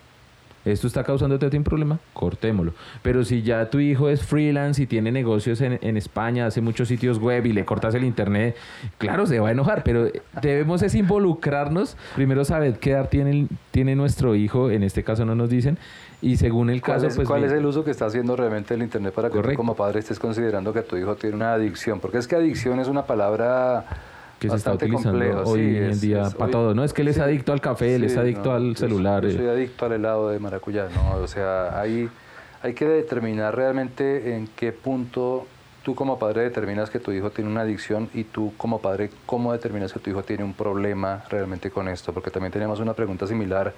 esto 0.64 0.87
está 0.87 1.05
causándote 1.05 1.46
a 1.46 1.51
ti 1.51 1.57
un 1.57 1.64
problema, 1.64 1.99
cortémoslo. 2.12 2.75
Pero 3.03 3.25
si 3.25 3.42
ya 3.42 3.70
tu 3.70 3.79
hijo 3.79 4.11
es 4.11 4.23
freelance 4.23 4.83
y 4.83 4.87
tiene 4.87 5.11
negocios 5.11 5.62
en, 5.62 5.79
en, 5.81 5.96
España, 5.96 6.46
hace 6.46 6.61
muchos 6.61 6.88
sitios 6.88 7.18
web 7.18 7.46
y 7.46 7.55
le 7.55 7.64
cortas 7.64 7.94
el 7.94 8.05
internet, 8.05 8.57
claro, 8.99 9.27
se 9.27 9.40
va 9.40 9.49
a 9.49 9.53
enojar, 9.53 9.83
pero 9.83 10.11
debemos 10.42 10.83
es 10.83 10.94
involucrarnos. 10.94 11.96
Primero 12.14 12.44
saber 12.44 12.79
qué 12.79 12.90
edad 12.90 13.09
tiene, 13.09 13.49
tiene 13.70 13.96
nuestro 13.96 14.35
hijo, 14.35 14.70
en 14.70 14.83
este 14.83 15.03
caso 15.03 15.25
no 15.25 15.35
nos 15.35 15.49
dicen, 15.49 15.79
y 16.20 16.37
según 16.37 16.68
el 16.68 16.83
caso, 16.83 16.99
¿Cuál 16.99 17.11
es, 17.11 17.16
pues... 17.16 17.29
¿Cuál 17.29 17.44
es 17.44 17.53
el 17.53 17.64
uso 17.64 17.83
que 17.83 17.90
está 17.90 18.05
haciendo 18.05 18.37
realmente 18.37 18.75
el 18.75 18.83
internet 18.83 19.14
para 19.14 19.31
que 19.31 19.40
tú 19.40 19.55
como 19.55 19.75
padre 19.75 20.01
estés 20.01 20.18
considerando 20.18 20.75
que 20.75 20.83
tu 20.83 20.99
hijo 20.99 21.16
tiene 21.16 21.37
una 21.37 21.55
adicción? 21.55 22.01
Porque 22.01 22.18
es 22.18 22.29
que 22.29 22.37
adicción 22.37 22.81
es 22.81 22.88
una 22.88 23.07
palabra 23.07 23.87
que 24.40 24.48
se 24.48 24.57
está 24.57 24.72
utilizando 24.72 25.44
hoy 25.44 25.76
en 25.76 26.00
día 26.00 26.31
para 26.31 26.50
todo. 26.50 26.74
No 26.74 26.83
es 26.83 26.94
que 26.94 27.03
él 27.03 27.09
es 27.09 27.18
adicto 27.18 27.53
al 27.53 27.61
café, 27.61 27.94
él 27.94 28.05
es 28.05 28.16
adicto 28.16 28.53
al 28.53 28.74
celular. 28.76 29.22
Yo 29.24 29.37
soy 29.37 29.46
eh. 29.46 29.50
adicto 29.50 29.85
al 29.85 29.92
helado 29.92 30.31
de 30.31 30.38
maracuyá, 30.38 30.88
¿no? 30.88 31.16
O 31.16 31.29
sea, 31.29 31.79
hay, 31.79 32.09
hay 32.62 32.72
que 32.72 32.87
determinar 32.87 33.55
realmente 33.55 34.35
en 34.35 34.48
qué 34.48 34.72
punto 34.72 35.46
tú 35.83 35.94
como 35.94 36.18
padre 36.18 36.42
determinas 36.42 36.88
que 36.88 36.98
tu 36.98 37.12
hijo 37.12 37.31
tiene 37.31 37.50
una 37.50 37.62
adicción 37.62 38.09
y 38.14 38.24
tú 38.24 38.55
como 38.57 38.81
padre 38.81 39.11
cómo 39.26 39.53
determinas 39.53 39.92
que 39.92 40.00
tu 40.00 40.11
hijo 40.11 40.22
tiene 40.22 40.42
un 40.42 40.55
problema 40.55 41.22
realmente 41.29 41.70
con 41.70 41.87
esto. 41.88 42.14
Porque 42.14 42.31
también 42.31 42.50
teníamos 42.50 42.81
una 42.81 42.94
pregunta 42.94 43.26
similar 43.26 43.74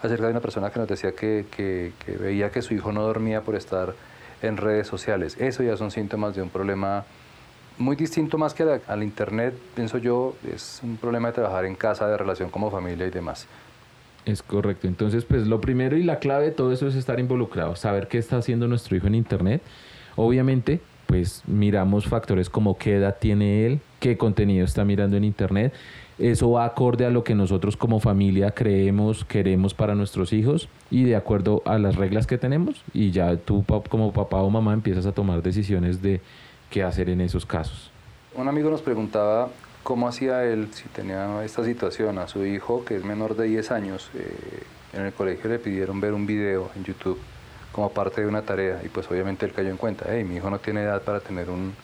acerca 0.00 0.26
de 0.26 0.30
una 0.30 0.40
persona 0.40 0.70
que 0.70 0.78
nos 0.78 0.88
decía 0.88 1.12
que, 1.12 1.46
que, 1.50 1.92
que 2.04 2.12
veía 2.12 2.50
que 2.50 2.62
su 2.62 2.72
hijo 2.72 2.92
no 2.92 3.02
dormía 3.02 3.40
por 3.40 3.56
estar 3.56 3.94
en 4.42 4.58
redes 4.58 4.86
sociales. 4.86 5.36
Eso 5.40 5.64
ya 5.64 5.76
son 5.76 5.90
síntomas 5.90 6.36
de 6.36 6.42
un 6.42 6.50
problema 6.50 7.04
muy 7.78 7.96
distinto 7.96 8.38
más 8.38 8.54
que 8.54 8.80
al 8.86 9.02
Internet, 9.02 9.54
pienso 9.74 9.98
yo, 9.98 10.34
es 10.52 10.80
un 10.82 10.96
problema 10.96 11.28
de 11.28 11.34
trabajar 11.34 11.64
en 11.64 11.74
casa, 11.74 12.06
de 12.08 12.16
relación 12.16 12.50
como 12.50 12.70
familia 12.70 13.06
y 13.06 13.10
demás. 13.10 13.46
Es 14.24 14.42
correcto. 14.42 14.86
Entonces, 14.86 15.24
pues 15.24 15.46
lo 15.46 15.60
primero 15.60 15.96
y 15.96 16.02
la 16.02 16.18
clave 16.18 16.46
de 16.46 16.50
todo 16.50 16.72
eso 16.72 16.86
es 16.86 16.94
estar 16.94 17.20
involucrado, 17.20 17.76
saber 17.76 18.08
qué 18.08 18.18
está 18.18 18.38
haciendo 18.38 18.68
nuestro 18.68 18.96
hijo 18.96 19.06
en 19.06 19.14
Internet. 19.14 19.60
Obviamente, 20.16 20.80
pues 21.06 21.42
miramos 21.46 22.06
factores 22.06 22.48
como 22.48 22.78
qué 22.78 22.96
edad 22.96 23.16
tiene 23.20 23.66
él, 23.66 23.80
qué 24.00 24.16
contenido 24.16 24.64
está 24.64 24.84
mirando 24.84 25.16
en 25.16 25.24
Internet. 25.24 25.74
Eso 26.18 26.52
va 26.52 26.64
acorde 26.64 27.04
a 27.04 27.10
lo 27.10 27.24
que 27.24 27.34
nosotros 27.34 27.76
como 27.76 27.98
familia 27.98 28.52
creemos, 28.52 29.24
queremos 29.24 29.74
para 29.74 29.96
nuestros 29.96 30.32
hijos 30.32 30.68
y 30.90 31.02
de 31.04 31.16
acuerdo 31.16 31.60
a 31.66 31.78
las 31.78 31.96
reglas 31.96 32.26
que 32.26 32.38
tenemos. 32.38 32.82
Y 32.94 33.10
ya 33.10 33.36
tú 33.36 33.64
como 33.90 34.12
papá 34.12 34.38
o 34.38 34.48
mamá 34.48 34.72
empiezas 34.72 35.06
a 35.06 35.12
tomar 35.12 35.42
decisiones 35.42 36.00
de 36.00 36.20
qué 36.74 36.82
hacer 36.82 37.08
en 37.08 37.20
esos 37.20 37.46
casos. 37.46 37.92
Un 38.34 38.48
amigo 38.48 38.68
nos 38.68 38.82
preguntaba 38.82 39.48
cómo 39.84 40.08
hacía 40.08 40.42
él 40.42 40.70
si 40.72 40.88
tenía 40.88 41.44
esta 41.44 41.64
situación 41.64 42.18
a 42.18 42.26
su 42.26 42.44
hijo, 42.44 42.84
que 42.84 42.96
es 42.96 43.04
menor 43.04 43.36
de 43.36 43.46
10 43.46 43.70
años. 43.70 44.10
Eh, 44.14 44.64
en 44.92 45.06
el 45.06 45.12
colegio 45.12 45.48
le 45.48 45.60
pidieron 45.60 46.00
ver 46.00 46.12
un 46.12 46.26
video 46.26 46.72
en 46.74 46.82
YouTube 46.82 47.16
como 47.70 47.90
parte 47.90 48.22
de 48.22 48.26
una 48.26 48.42
tarea 48.42 48.80
y 48.84 48.88
pues 48.88 49.08
obviamente 49.08 49.46
él 49.46 49.52
cayó 49.52 49.70
en 49.70 49.76
cuenta, 49.76 50.06
hey, 50.08 50.24
mi 50.24 50.34
hijo 50.34 50.50
no 50.50 50.58
tiene 50.58 50.82
edad 50.82 51.00
para 51.02 51.20
tener 51.20 51.48
un, 51.48 51.74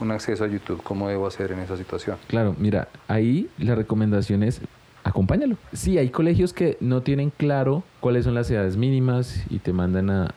un 0.00 0.10
acceso 0.10 0.42
a 0.42 0.48
YouTube, 0.48 0.82
¿cómo 0.82 1.08
debo 1.08 1.28
hacer 1.28 1.52
en 1.52 1.60
esa 1.60 1.76
situación? 1.76 2.16
Claro, 2.26 2.56
mira, 2.58 2.88
ahí 3.06 3.48
la 3.58 3.76
recomendación 3.76 4.42
es 4.42 4.60
acompáñalo. 5.04 5.56
Sí, 5.72 5.98
hay 5.98 6.08
colegios 6.08 6.52
que 6.52 6.78
no 6.80 7.02
tienen 7.02 7.30
claro 7.30 7.84
cuáles 8.00 8.24
son 8.24 8.34
las 8.34 8.50
edades 8.50 8.76
mínimas 8.76 9.44
y 9.50 9.58
te 9.58 9.72
mandan 9.72 10.10
a, 10.10 10.32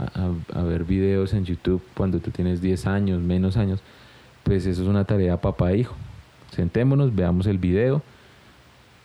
ver 0.64 0.84
videos 0.84 1.34
en 1.34 1.46
YouTube 1.46 1.82
cuando 1.96 2.20
tú 2.20 2.32
tienes 2.32 2.62
10 2.62 2.86
años, 2.86 3.22
menos 3.22 3.58
años. 3.58 3.80
Pues 4.44 4.66
eso 4.66 4.84
es 4.84 4.88
una 4.88 5.06
tarea 5.06 5.42
papá 5.42 5.72
e 5.72 5.80
hijo. 5.80 5.96
Sentémonos, 6.52 7.16
veamos 7.16 7.48
el 7.48 7.58
video, 7.58 8.02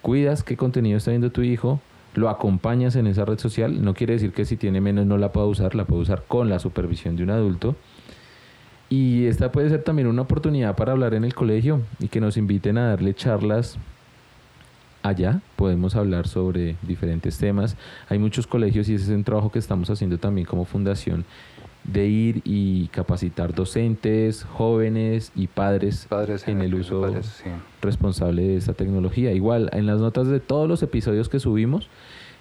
cuidas 0.02 0.42
qué 0.42 0.56
contenido 0.56 0.98
está 0.98 1.10
viendo 1.10 1.30
tu 1.30 1.42
hijo, 1.42 1.80
lo 2.14 2.28
acompañas 2.28 2.96
en 2.96 3.06
esa 3.06 3.24
red 3.24 3.38
social. 3.38 3.84
No 3.84 3.94
quiere 3.94 4.14
decir 4.14 4.32
que 4.32 4.44
si 4.44 4.56
tiene 4.56 4.80
menos 4.80 5.06
no 5.06 5.16
la 5.16 5.32
pueda 5.32 5.46
usar, 5.46 5.74
la 5.74 5.84
puede 5.84 6.02
usar 6.02 6.24
con 6.26 6.48
la 6.48 6.58
supervisión 6.58 7.16
de 7.16 7.22
un 7.22 7.30
adulto. 7.30 7.76
Y 8.88 9.26
esta 9.26 9.50
puede 9.52 9.70
ser 9.70 9.82
también 9.82 10.08
una 10.08 10.22
oportunidad 10.22 10.76
para 10.76 10.92
hablar 10.92 11.14
en 11.14 11.24
el 11.24 11.34
colegio 11.34 11.80
y 11.98 12.08
que 12.08 12.20
nos 12.20 12.36
inviten 12.36 12.76
a 12.78 12.88
darle 12.88 13.14
charlas 13.14 13.78
allá 15.02 15.40
podemos 15.56 15.96
hablar 15.96 16.28
sobre 16.28 16.76
diferentes 16.82 17.38
temas. 17.38 17.76
Hay 18.08 18.18
muchos 18.18 18.46
colegios 18.46 18.88
y 18.88 18.94
ese 18.94 19.04
es 19.04 19.10
un 19.10 19.24
trabajo 19.24 19.50
que 19.50 19.58
estamos 19.58 19.90
haciendo 19.90 20.18
también 20.18 20.46
como 20.46 20.64
fundación 20.64 21.24
de 21.84 22.06
ir 22.06 22.42
y 22.44 22.86
capacitar 22.88 23.54
docentes, 23.54 24.44
jóvenes 24.44 25.32
y 25.34 25.48
padres, 25.48 26.06
en, 26.46 26.60
el 26.60 26.74
uso 26.74 27.12
responsable 27.80 28.42
de 28.42 28.56
esta 28.56 28.74
tecnología. 28.74 29.32
Igual, 29.32 29.68
en 29.72 29.86
las 29.86 30.00
notas 30.00 30.28
de 30.28 30.38
todos 30.38 30.68
los 30.68 30.82
episodios 30.82 31.28
que 31.28 31.40
subimos 31.40 31.88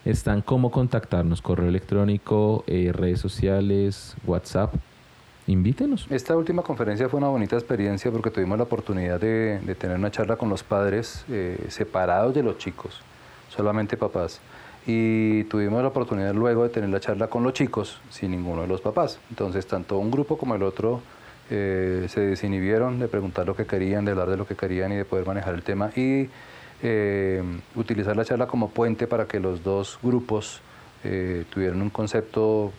están 0.06 0.42
cómo 0.42 0.72
contactarnos, 0.72 1.42
correo 1.42 1.70
electrónico, 1.70 2.64
eh, 2.68 2.92
redes 2.94 3.20
sociales, 3.20 4.16
WhatsApp 4.26 4.76
invítenos. 5.52 6.08
Esta 6.10 6.36
última 6.36 6.64
conferencia 6.64 7.10
fue 7.10 7.20
una 7.20 7.28
bonita 7.28 7.56
experiencia 7.56 8.12
porque 8.12 8.32
tuvimos 8.32 8.58
la 8.58 8.64
oportunidad 8.64 9.20
de, 9.20 9.60
tener 9.80 9.98
una 9.98 10.12
charla 10.12 10.36
con 10.38 10.50
los 10.50 10.64
padres 10.64 11.26
eh, 11.30 11.66
separados 11.70 12.34
de 12.34 12.44
los 12.44 12.58
chicos, 12.58 13.02
solamente 13.50 13.98
papás. 13.98 14.40
Y 14.88 15.44
tuvimos 15.46 15.82
la 15.82 15.90
oportunidad 15.90 16.34
luego 16.34 16.64
de 16.64 16.70
tener 16.70 16.90
la 16.90 17.00
charla 17.00 17.28
con 17.28 17.44
los 17.44 17.54
chicos 17.54 18.02
sin 18.10 18.32
ninguno 18.32 18.64
de 18.64 18.68
los 18.68 18.82
papás. 18.82 19.20
Entonces, 19.30 19.68
tanto 19.68 19.98
un 20.00 20.10
grupo 20.10 20.38
como 20.38 20.56
el 20.56 20.64
otro 20.64 21.02
eh, 21.50 22.08
se 22.10 22.22
desinhibieron 22.22 23.00
de 23.00 23.08
preguntar 23.08 23.46
lo 23.46 23.56
que 23.56 23.66
querían, 23.66 24.06
de 24.06 24.12
hablar 24.12 24.30
de 24.30 24.38
lo 24.38 24.48
que 24.48 24.56
querían 24.56 24.92
y 24.94 24.96
de 24.96 25.06
poder 25.06 25.28
manejar 25.28 25.54
el 25.54 25.64
tema 25.64 25.92
y 25.96 26.30
eh, 26.82 27.44
utilizar 27.76 28.16
la 28.16 28.26
charla 28.26 28.48
como 28.48 28.70
puente 28.70 29.06
para 29.06 29.26
que 29.26 29.40
los 29.40 29.62
dos 29.64 30.00
grupos 30.02 30.62
eh, 31.04 31.44
tuvieran 31.52 31.82
un 31.82 31.90
concepto 31.90 32.72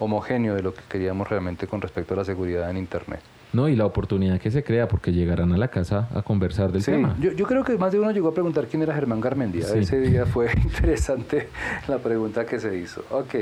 homogéneo 0.00 0.54
de 0.54 0.62
lo 0.62 0.74
que 0.74 0.80
queríamos 0.88 1.28
realmente 1.28 1.66
con 1.66 1.80
respecto 1.80 2.14
a 2.14 2.16
la 2.16 2.24
seguridad 2.24 2.68
en 2.70 2.78
Internet. 2.78 3.20
No, 3.52 3.68
y 3.68 3.76
la 3.76 3.84
oportunidad 3.84 4.40
que 4.40 4.50
se 4.50 4.62
crea 4.62 4.88
porque 4.88 5.12
llegarán 5.12 5.52
a 5.52 5.56
la 5.56 5.68
casa 5.68 6.08
a 6.14 6.22
conversar 6.22 6.72
del 6.72 6.84
tema. 6.84 7.16
Yo, 7.20 7.32
yo, 7.32 7.46
creo 7.46 7.64
que 7.64 7.76
más 7.76 7.92
de 7.92 7.98
uno 7.98 8.10
llegó 8.12 8.28
a 8.28 8.34
preguntar 8.34 8.66
quién 8.66 8.82
era 8.82 8.94
Germán 8.94 9.20
Garmendia. 9.20 9.66
Ese 9.74 10.00
día 10.00 10.24
fue 10.26 10.50
interesante 10.62 11.48
la 11.88 11.98
pregunta 11.98 12.46
que 12.46 12.60
se 12.60 12.76
hizo. 12.76 13.04
Ok, 13.10 13.34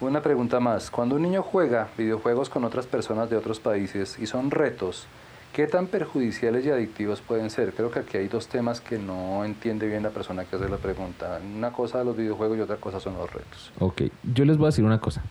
una 0.00 0.22
pregunta 0.22 0.60
más. 0.60 0.90
Cuando 0.90 1.16
un 1.16 1.22
niño 1.22 1.42
juega 1.42 1.88
videojuegos 1.96 2.48
con 2.48 2.64
otras 2.64 2.86
personas 2.86 3.28
de 3.28 3.36
otros 3.36 3.60
países 3.60 4.18
y 4.18 4.26
son 4.26 4.50
retos, 4.50 5.06
¿qué 5.52 5.66
tan 5.66 5.88
perjudiciales 5.88 6.64
y 6.64 6.70
adictivos 6.70 7.20
pueden 7.20 7.50
ser? 7.50 7.74
Creo 7.74 7.90
que 7.90 7.98
aquí 7.98 8.16
hay 8.16 8.28
dos 8.28 8.48
temas 8.48 8.80
que 8.80 8.98
no 8.98 9.44
entiende 9.44 9.86
bien 9.86 10.02
la 10.02 10.10
persona 10.10 10.46
que 10.46 10.56
hace 10.56 10.70
la 10.70 10.78
pregunta. 10.78 11.38
Una 11.54 11.70
cosa 11.70 11.98
de 11.98 12.06
los 12.06 12.16
videojuegos 12.16 12.56
y 12.56 12.60
otra 12.62 12.76
cosa 12.76 12.98
son 12.98 13.14
los 13.18 13.30
retos. 13.30 13.72
Ok, 13.78 14.04
yo 14.22 14.46
les 14.46 14.56
voy 14.56 14.66
a 14.66 14.68
decir 14.68 14.86
una 14.86 15.00
cosa 15.00 15.22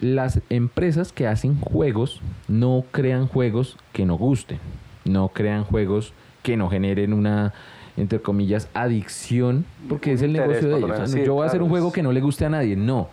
las 0.00 0.40
empresas 0.48 1.12
que 1.12 1.26
hacen 1.26 1.60
juegos 1.60 2.20
no 2.46 2.84
crean 2.90 3.26
juegos 3.26 3.76
que 3.92 4.06
no 4.06 4.16
gusten, 4.16 4.58
no 5.04 5.28
crean 5.28 5.64
juegos 5.64 6.12
que 6.42 6.56
no 6.56 6.68
generen 6.68 7.12
una, 7.12 7.52
entre 7.96 8.20
comillas, 8.20 8.68
adicción, 8.74 9.64
porque 9.88 10.12
es 10.12 10.22
el 10.22 10.32
negocio 10.32 10.68
de 10.68 10.78
ellos. 10.78 11.14
yo 11.14 11.34
voy 11.34 11.44
a 11.44 11.46
hacer 11.46 11.62
un 11.62 11.68
juego 11.68 11.92
que 11.92 12.02
no 12.02 12.12
le 12.12 12.20
guste 12.20 12.44
a 12.44 12.50
nadie. 12.50 12.76
No, 12.76 13.08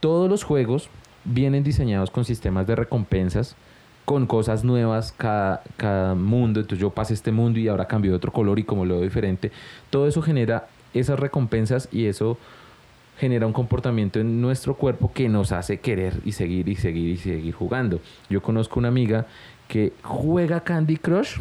todos 0.00 0.30
los 0.30 0.44
juegos 0.44 0.88
vienen 1.24 1.62
diseñados 1.62 2.10
con 2.10 2.24
sistemas 2.24 2.66
de 2.66 2.76
recompensas, 2.76 3.54
con 4.06 4.26
cosas 4.26 4.64
nuevas 4.64 5.12
cada, 5.16 5.62
cada 5.76 6.14
mundo. 6.14 6.60
Entonces 6.60 6.80
yo 6.80 6.90
pasé 6.90 7.14
este 7.14 7.32
mundo 7.32 7.58
y 7.60 7.68
ahora 7.68 7.86
cambio 7.86 8.12
de 8.12 8.16
otro 8.16 8.32
color 8.32 8.58
y 8.58 8.64
como 8.64 8.84
lo 8.84 8.94
veo 8.94 9.04
diferente. 9.04 9.52
Todo 9.90 10.08
eso 10.08 10.22
genera 10.22 10.68
esas 10.94 11.20
recompensas 11.20 11.88
y 11.92 12.06
eso 12.06 12.38
genera 13.20 13.46
un 13.46 13.52
comportamiento 13.52 14.18
en 14.18 14.40
nuestro 14.40 14.74
cuerpo 14.74 15.12
que 15.12 15.28
nos 15.28 15.52
hace 15.52 15.78
querer 15.78 16.14
y 16.24 16.32
seguir 16.32 16.68
y 16.70 16.76
seguir 16.76 17.10
y 17.10 17.16
seguir 17.18 17.54
jugando. 17.54 18.00
Yo 18.30 18.40
conozco 18.40 18.80
una 18.80 18.88
amiga 18.88 19.26
que 19.68 19.92
juega 20.02 20.60
Candy 20.64 20.96
Crush 20.96 21.36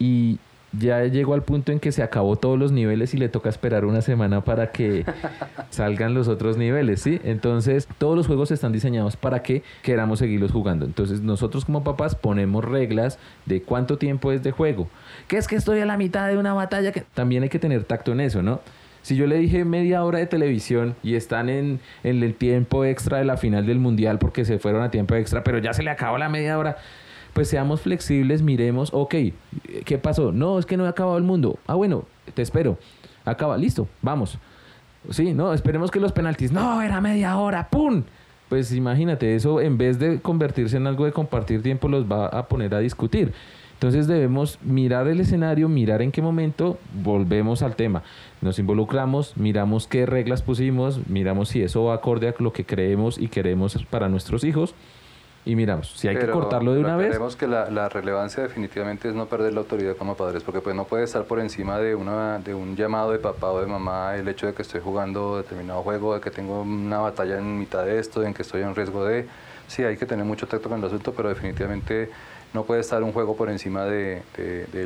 y 0.00 0.38
ya 0.72 1.04
llegó 1.04 1.34
al 1.34 1.42
punto 1.42 1.72
en 1.72 1.80
que 1.80 1.92
se 1.92 2.02
acabó 2.02 2.36
todos 2.36 2.58
los 2.58 2.72
niveles 2.72 3.14
y 3.14 3.18
le 3.18 3.28
toca 3.28 3.48
esperar 3.48 3.84
una 3.84 4.02
semana 4.02 4.42
para 4.42 4.72
que 4.72 5.04
salgan 5.70 6.12
los 6.12 6.26
otros 6.26 6.56
niveles, 6.56 7.02
¿sí? 7.02 7.20
Entonces, 7.24 7.88
todos 7.98 8.16
los 8.16 8.26
juegos 8.26 8.50
están 8.50 8.72
diseñados 8.72 9.16
para 9.16 9.42
que 9.42 9.62
queramos 9.82 10.18
seguirlos 10.18 10.50
jugando. 10.50 10.86
Entonces, 10.86 11.20
nosotros 11.20 11.64
como 11.64 11.84
papás 11.84 12.14
ponemos 12.16 12.64
reglas 12.64 13.18
de 13.46 13.62
cuánto 13.62 13.96
tiempo 13.96 14.32
es 14.32 14.42
de 14.42 14.50
juego. 14.50 14.88
Que 15.28 15.38
es 15.38 15.46
que 15.46 15.56
estoy 15.56 15.80
a 15.80 15.86
la 15.86 15.96
mitad 15.96 16.28
de 16.28 16.36
una 16.36 16.52
batalla 16.52 16.92
que 16.92 17.02
también 17.14 17.44
hay 17.44 17.48
que 17.48 17.58
tener 17.58 17.84
tacto 17.84 18.12
en 18.12 18.20
eso, 18.20 18.42
¿no? 18.42 18.60
Si 19.02 19.16
yo 19.16 19.26
le 19.26 19.36
dije 19.38 19.64
media 19.64 20.04
hora 20.04 20.18
de 20.18 20.26
televisión 20.26 20.94
y 21.02 21.14
están 21.14 21.48
en, 21.48 21.80
el 22.02 22.34
tiempo 22.34 22.84
extra 22.84 23.18
de 23.18 23.24
la 23.24 23.36
final 23.36 23.66
del 23.66 23.78
mundial 23.78 24.18
porque 24.18 24.44
se 24.44 24.58
fueron 24.58 24.82
a 24.82 24.90
tiempo 24.90 25.14
extra, 25.14 25.42
pero 25.42 25.58
ya 25.58 25.72
se 25.72 25.82
le 25.82 25.90
acabó 25.90 26.18
la 26.18 26.28
media 26.28 26.58
hora, 26.58 26.76
pues 27.32 27.48
seamos 27.48 27.80
flexibles, 27.80 28.42
miremos, 28.42 28.90
ok, 28.92 29.14
¿qué 29.84 29.98
pasó? 29.98 30.32
No, 30.32 30.58
es 30.58 30.66
que 30.66 30.76
no 30.76 30.84
he 30.86 30.88
acabado 30.88 31.16
el 31.16 31.24
mundo. 31.24 31.58
Ah, 31.66 31.74
bueno, 31.74 32.04
te 32.34 32.42
espero. 32.42 32.78
Acaba, 33.24 33.56
listo, 33.56 33.88
vamos. 34.02 34.38
Sí, 35.08 35.32
no, 35.32 35.54
esperemos 35.54 35.90
que 35.90 36.00
los 36.00 36.12
penaltis. 36.12 36.52
No, 36.52 36.82
era 36.82 37.00
media 37.00 37.38
hora, 37.38 37.68
¡pum! 37.68 38.02
Pues 38.50 38.72
imagínate, 38.72 39.36
eso 39.36 39.60
en 39.60 39.78
vez 39.78 39.98
de 39.98 40.20
convertirse 40.20 40.76
en 40.76 40.86
algo 40.86 41.04
de 41.04 41.12
compartir 41.12 41.62
tiempo, 41.62 41.88
los 41.88 42.04
va 42.10 42.26
a 42.26 42.48
poner 42.48 42.74
a 42.74 42.80
discutir. 42.80 43.32
Entonces 43.80 44.06
debemos 44.06 44.58
mirar 44.60 45.08
el 45.08 45.20
escenario, 45.20 45.66
mirar 45.66 46.02
en 46.02 46.12
qué 46.12 46.20
momento 46.20 46.76
volvemos 47.02 47.62
al 47.62 47.76
tema. 47.76 48.02
Nos 48.42 48.58
involucramos, 48.58 49.38
miramos 49.38 49.86
qué 49.86 50.04
reglas 50.04 50.42
pusimos, 50.42 51.08
miramos 51.08 51.48
si 51.48 51.62
eso 51.62 51.84
va 51.84 51.94
acorde 51.94 52.28
a 52.28 52.34
lo 52.40 52.52
que 52.52 52.66
creemos 52.66 53.16
y 53.16 53.28
queremos 53.28 53.82
para 53.88 54.10
nuestros 54.10 54.44
hijos 54.44 54.74
y 55.46 55.56
miramos, 55.56 55.92
si 55.96 56.08
hay 56.08 56.18
que 56.18 56.26
cortarlo 56.26 56.74
de 56.74 56.80
una 56.80 56.98
vez. 56.98 57.08
Creemos 57.08 57.36
que 57.36 57.46
la, 57.46 57.88
relevancia 57.88 58.42
definitivamente 58.42 59.08
es 59.08 59.14
no 59.14 59.24
perder 59.24 59.54
la 59.54 59.60
autoridad 59.60 59.96
como 59.96 60.14
padres, 60.14 60.42
porque 60.42 60.60
pues 60.60 60.76
no 60.76 60.84
puede 60.84 61.04
estar 61.04 61.24
por 61.24 61.40
encima 61.40 61.78
de, 61.78 61.94
una, 61.94 62.38
de 62.38 62.52
un 62.52 62.76
llamado 62.76 63.12
de 63.12 63.18
papá 63.18 63.50
o 63.50 63.62
de 63.62 63.66
mamá 63.66 64.14
el 64.14 64.28
hecho 64.28 64.46
de 64.46 64.52
que 64.52 64.60
estoy 64.60 64.82
jugando 64.82 65.38
determinado 65.38 65.80
juego, 65.80 66.14
de 66.14 66.20
que 66.20 66.30
tengo 66.30 66.60
una 66.60 66.98
batalla 66.98 67.38
en 67.38 67.58
mitad 67.58 67.86
de 67.86 67.98
esto, 67.98 68.22
en 68.24 68.34
que 68.34 68.42
estoy 68.42 68.60
en 68.60 68.74
riesgo 68.74 69.06
de... 69.06 69.26
Sí, 69.70 69.84
hay 69.84 69.96
que 69.96 70.04
tener 70.04 70.24
mucho 70.24 70.48
tacto 70.48 70.68
con 70.68 70.80
el 70.80 70.84
asunto, 70.84 71.14
pero 71.16 71.28
definitivamente 71.28 72.10
no 72.52 72.64
puede 72.64 72.80
estar 72.80 73.04
un 73.04 73.12
juego 73.12 73.36
por 73.36 73.48
encima 73.48 73.84
de, 73.84 74.20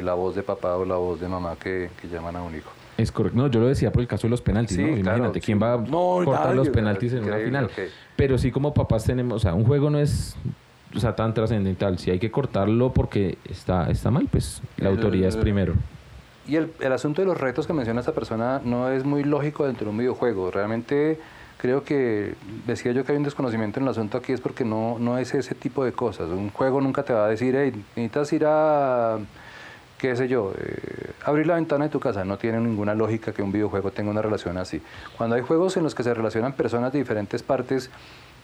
la 0.02 0.12
voz 0.12 0.34
de 0.34 0.42
papá 0.42 0.76
o 0.76 0.84
la 0.84 0.96
voz 0.96 1.18
de 1.20 1.26
mamá 1.26 1.56
que, 1.56 1.88
llaman 2.12 2.36
a 2.36 2.42
un 2.42 2.54
hijo. 2.54 2.70
Es 2.98 3.10
correcto. 3.10 3.38
No, 3.38 3.46
yo 3.46 3.60
lo 3.60 3.66
decía 3.68 3.90
por 3.90 4.02
el 4.02 4.08
caso 4.08 4.26
de 4.26 4.32
los 4.32 4.42
penaltis, 4.42 4.76
¿no? 4.78 4.88
Imagínate, 4.88 5.40
¿quién 5.40 5.58
va 5.58 5.72
a 5.72 5.82
cortar 5.82 6.54
los 6.54 6.68
penaltis 6.68 7.14
en 7.14 7.24
una 7.24 7.38
final? 7.38 7.70
Pero 8.14 8.36
sí 8.36 8.50
como 8.50 8.74
papás 8.74 9.04
tenemos, 9.04 9.36
o 9.36 9.38
sea, 9.38 9.54
un 9.54 9.64
juego 9.64 9.88
no 9.88 9.98
es 9.98 10.36
o 10.94 11.00
sea, 11.00 11.16
tan 11.16 11.32
trascendental. 11.32 11.98
Si 11.98 12.10
hay 12.10 12.18
que 12.18 12.30
cortarlo 12.30 12.92
porque 12.92 13.38
está, 13.48 13.90
está 13.90 14.10
mal, 14.10 14.28
pues 14.30 14.60
la 14.76 14.90
autoridad 14.90 15.30
es 15.30 15.36
primero. 15.36 15.72
Y 16.46 16.56
el, 16.56 16.72
el 16.78 16.92
asunto 16.92 17.22
de 17.22 17.26
los 17.26 17.40
retos 17.40 17.66
que 17.66 17.72
menciona 17.72 18.00
esta 18.00 18.12
persona 18.12 18.60
no 18.62 18.90
es 18.90 19.02
muy 19.02 19.24
lógico 19.24 19.66
dentro 19.66 19.86
de 19.86 19.90
un 19.92 19.96
videojuego. 19.96 20.50
Realmente 20.50 21.18
creo 21.58 21.84
que 21.84 22.34
decía 22.66 22.92
yo 22.92 23.04
que 23.04 23.12
hay 23.12 23.18
un 23.18 23.24
desconocimiento 23.24 23.80
en 23.80 23.84
el 23.84 23.90
asunto 23.90 24.18
aquí 24.18 24.32
es 24.32 24.40
porque 24.40 24.64
no, 24.64 24.98
no 24.98 25.18
es 25.18 25.34
ese 25.34 25.54
tipo 25.54 25.84
de 25.84 25.92
cosas. 25.92 26.28
Un 26.28 26.50
juego 26.50 26.80
nunca 26.80 27.02
te 27.02 27.12
va 27.12 27.26
a 27.26 27.28
decir, 27.28 27.54
hey, 27.56 27.72
necesitas 27.96 28.32
ir 28.32 28.44
a, 28.46 29.18
qué 29.98 30.16
sé 30.16 30.28
yo, 30.28 30.52
eh, 30.58 31.12
abrir 31.24 31.46
la 31.46 31.54
ventana 31.54 31.84
de 31.84 31.90
tu 31.90 32.00
casa. 32.00 32.24
No 32.24 32.36
tiene 32.38 32.60
ninguna 32.60 32.94
lógica 32.94 33.32
que 33.32 33.42
un 33.42 33.52
videojuego 33.52 33.90
tenga 33.90 34.10
una 34.10 34.22
relación 34.22 34.58
así. 34.58 34.82
Cuando 35.16 35.36
hay 35.36 35.42
juegos 35.42 35.76
en 35.76 35.82
los 35.82 35.94
que 35.94 36.02
se 36.02 36.12
relacionan 36.12 36.52
personas 36.52 36.92
de 36.92 36.98
diferentes 36.98 37.42
partes, 37.42 37.90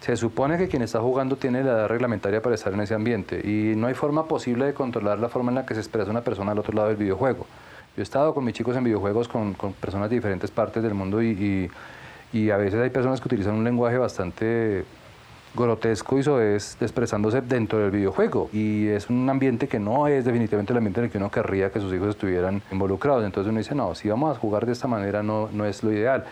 se 0.00 0.16
supone 0.16 0.56
que 0.56 0.68
quien 0.68 0.82
está 0.82 1.00
jugando 1.00 1.36
tiene 1.36 1.62
la 1.62 1.72
edad 1.72 1.88
reglamentaria 1.88 2.40
para 2.40 2.54
estar 2.54 2.72
en 2.72 2.80
ese 2.80 2.94
ambiente 2.94 3.46
y 3.46 3.76
no 3.76 3.86
hay 3.86 3.94
forma 3.94 4.26
posible 4.26 4.64
de 4.64 4.72
controlar 4.72 5.18
la 5.18 5.28
forma 5.28 5.50
en 5.50 5.56
la 5.56 5.66
que 5.66 5.74
se 5.74 5.80
expresa 5.80 6.10
una 6.10 6.22
persona 6.22 6.52
al 6.52 6.58
otro 6.58 6.72
lado 6.72 6.88
del 6.88 6.96
videojuego. 6.96 7.46
Yo 7.96 8.00
he 8.00 8.02
estado 8.02 8.32
con 8.32 8.44
mis 8.44 8.54
chicos 8.54 8.74
en 8.76 8.84
videojuegos 8.84 9.28
con, 9.28 9.52
con 9.52 9.74
personas 9.74 10.08
de 10.08 10.16
diferentes 10.16 10.50
partes 10.50 10.82
del 10.82 10.94
mundo 10.94 11.22
y 11.22 11.30
y 11.32 11.70
a 12.50 12.56
veces 12.56 12.80
hay 12.80 12.90
personas 12.90 13.20
que 13.20 13.28
utilizan 13.28 13.54
un 13.54 13.64
lenguaje 13.64 13.98
bastante 13.98 14.84
grotesco 15.54 16.16
y 16.18 16.22
es 16.54 16.76
expresándose 16.80 17.40
dentro 17.40 17.78
del 17.78 17.90
videojuego. 17.90 18.48
Y 18.52 18.88
es 18.88 19.10
un 19.10 19.28
ambiente 19.28 19.68
que 19.68 19.78
no 19.78 20.06
es 20.06 20.24
definitivamente 20.24 20.72
el 20.72 20.78
ambiente 20.78 21.00
en 21.00 21.06
el 21.06 21.10
que 21.10 21.18
uno 21.18 21.30
querría 21.30 21.70
que 21.70 21.80
sus 21.80 21.92
hijos 21.92 22.10
estuvieran 22.10 22.62
involucrados. 22.70 23.24
Entonces 23.24 23.50
uno 23.50 23.58
dice 23.58 23.74
no 23.74 23.94
si 23.94 24.08
vamos 24.08 24.36
a 24.36 24.38
jugar 24.40 24.66
de 24.66 24.72
esta 24.72 24.86
manera 24.86 25.22
no, 25.22 25.48
no 25.52 25.64
es 25.64 25.82
lo 25.82 25.92
ideal 25.92 26.24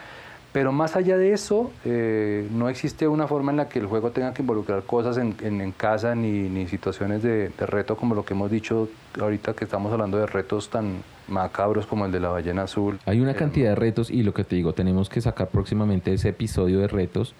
pero 0.52 0.72
más 0.72 0.96
allá 0.96 1.18
de 1.18 1.32
eso, 1.32 1.70
eh, 1.84 2.48
no 2.50 2.68
existe 2.68 3.06
una 3.06 3.26
forma 3.26 3.50
en 3.50 3.58
la 3.58 3.68
que 3.68 3.78
el 3.78 3.86
juego 3.86 4.10
tenga 4.10 4.32
que 4.32 4.42
involucrar 4.42 4.82
cosas 4.84 5.18
en, 5.18 5.34
en, 5.42 5.72
casa 5.72 6.14
ni, 6.14 6.48
ni 6.48 6.66
situaciones 6.66 7.22
de, 7.22 7.50
de, 7.50 7.66
reto 7.66 7.96
como 7.96 8.14
lo 8.14 8.24
que 8.24 8.32
hemos 8.32 8.50
dicho 8.50 8.88
ahorita 9.20 9.54
que 9.54 9.64
estamos 9.64 9.92
hablando 9.92 10.16
de 10.18 10.26
retos 10.26 10.70
tan 10.70 11.02
macabros 11.28 11.86
como 11.86 12.06
el 12.06 12.12
de 12.12 12.20
la 12.20 12.30
ballena 12.30 12.62
azul. 12.62 12.98
Hay 13.04 13.20
una 13.20 13.34
cantidad 13.34 13.70
de 13.70 13.74
retos 13.74 14.10
y 14.10 14.22
lo 14.22 14.32
que 14.32 14.44
te 14.44 14.56
digo, 14.56 14.72
tenemos 14.72 15.10
que 15.10 15.20
sacar 15.20 15.48
próximamente 15.48 16.14
ese 16.14 16.30
episodio 16.30 16.80
de 16.80 16.88
retos 16.88 17.34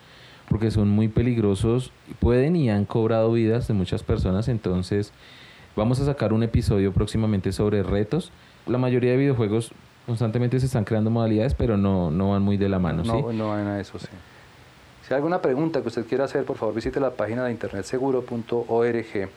porque 0.49 0.71
son 0.71 0.89
muy 0.89 1.09
peligrosos, 1.09 1.93
pueden 2.21 2.57
y 2.57 2.71
han 2.71 2.85
cobrado 2.85 3.33
vidas 3.33 3.69
de 3.69 3.75
muchas 3.75 4.03
personas, 4.03 4.49
entonces 4.49 5.13
vamos 5.77 6.01
a 6.01 6.07
sacar 6.07 6.33
un 6.33 6.43
episodio 6.43 6.93
próximamente 6.93 7.53
sobre 7.53 7.83
retos. 7.83 8.33
La 8.67 8.79
mayoría 8.79 9.13
de 9.13 9.19
videojuegos 9.19 9.73
constantemente 10.09 10.59
se 10.59 10.65
están 10.65 10.85
creando 10.85 11.11
modalidades, 11.11 11.53
pero 11.53 11.77
no, 11.77 12.11
no 12.11 12.31
van 12.31 12.41
muy 12.41 12.57
de 12.57 12.67
la 12.71 12.79
mano, 12.79 13.05
no, 13.05 13.31
¿sí? 13.31 13.37
No 13.37 13.51
van 13.51 13.67
a 13.67 13.79
eso, 13.79 13.99
sí. 13.99 14.09
Si 15.07 15.13
hay 15.13 15.17
alguna 15.17 15.43
pregunta 15.43 15.83
que 15.83 15.89
usted 15.89 16.07
quiera 16.07 16.25
hacer, 16.25 16.45
por 16.45 16.57
favor 16.57 16.75
visite 16.75 16.99
la 16.99 17.11
página 17.11 17.45
de 17.45 17.51
internetseguro.org. 17.51 19.29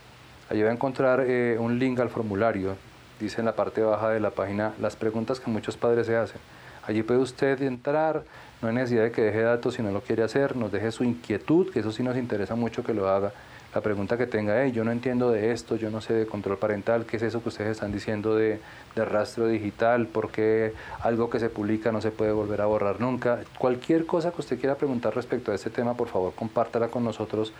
Allí 0.49 0.61
va 0.63 0.69
a 0.69 0.73
encontrar 0.73 1.25
eh, 1.27 1.57
un 1.59 1.77
link 1.77 1.99
al 1.99 2.09
formulario. 2.09 2.75
Dice 3.19 3.41
en 3.41 3.45
la 3.47 3.55
parte 3.55 3.81
baja 3.81 4.11
de 4.11 4.21
la 4.21 4.29
página 4.29 4.73
las 4.79 4.95
preguntas 4.95 5.41
que 5.41 5.51
muchos 5.51 5.75
padres 5.75 6.07
se 6.07 6.15
hacen. 6.15 6.39
Allí 6.87 7.03
puede 7.03 7.19
usted 7.19 7.61
entrar, 7.63 8.23
no 8.61 8.69
hay 8.69 8.75
necesidad 8.75 9.03
de 9.03 9.11
que 9.11 9.23
deje 9.23 9.41
datos 9.41 9.73
si 9.73 9.83
no 9.83 9.91
lo 9.91 9.99
quiere 9.99 10.23
hacer, 10.23 10.55
nos 10.55 10.71
deje 10.71 10.89
su 10.93 11.03
inquietud, 11.03 11.69
que 11.69 11.81
eso 11.81 11.91
sí 11.91 12.01
nos 12.01 12.15
interesa 12.15 12.55
mucho 12.55 12.81
que 12.81 12.93
lo 12.93 13.09
haga 13.09 13.33
la 13.73 13.81
pregunta 13.81 14.17
que 14.17 14.27
tenga, 14.27 14.61
hey, 14.61 14.71
yo 14.71 14.83
no 14.83 14.91
entiendo 14.91 15.31
de 15.31 15.51
esto, 15.51 15.77
yo 15.77 15.89
no 15.89 16.01
sé 16.01 16.13
de 16.13 16.25
control 16.25 16.57
parental, 16.57 17.05
¿qué 17.05 17.17
es 17.17 17.23
eso 17.23 17.41
que 17.41 17.49
ustedes 17.49 17.71
están 17.71 17.91
diciendo 17.91 18.35
de, 18.35 18.59
de, 18.95 19.05
rastro 19.05 19.47
digital? 19.47 20.07
¿Por 20.07 20.29
qué 20.29 20.73
algo 20.99 21.29
que 21.29 21.39
se 21.39 21.49
publica 21.49 21.91
no 21.91 22.01
se 22.01 22.11
puede 22.11 22.33
volver 22.33 22.61
a 22.61 22.65
borrar 22.65 22.99
nunca? 22.99 23.39
Cualquier 23.57 24.05
cosa 24.05 24.31
que 24.31 24.41
usted 24.41 24.59
quiera 24.59 24.75
preguntar 24.75 25.15
respecto 25.15 25.51
a 25.51 25.55
este 25.55 25.69
tema, 25.69 25.93
por 25.93 26.09
favor, 26.09 26.33
compártala 26.35 26.89
con 26.89 27.05
nosotros, 27.05 27.53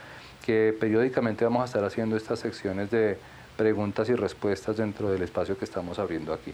que 0.46 0.76
periódicamente 0.78 1.46
vamos 1.46 1.62
a 1.62 1.66
estar 1.66 1.84
haciendo 1.84 2.18
estas 2.18 2.40
secciones 2.40 2.92
de 2.92 3.18
preguntas 3.56 4.10
y 4.10 4.16
respuestas 4.16 4.78
dentro 4.78 5.10
del 5.12 5.22
espacio 5.22 5.58
que 5.58 5.66
estamos 5.66 6.00
abriendo 6.00 6.34
aquí. 6.34 6.54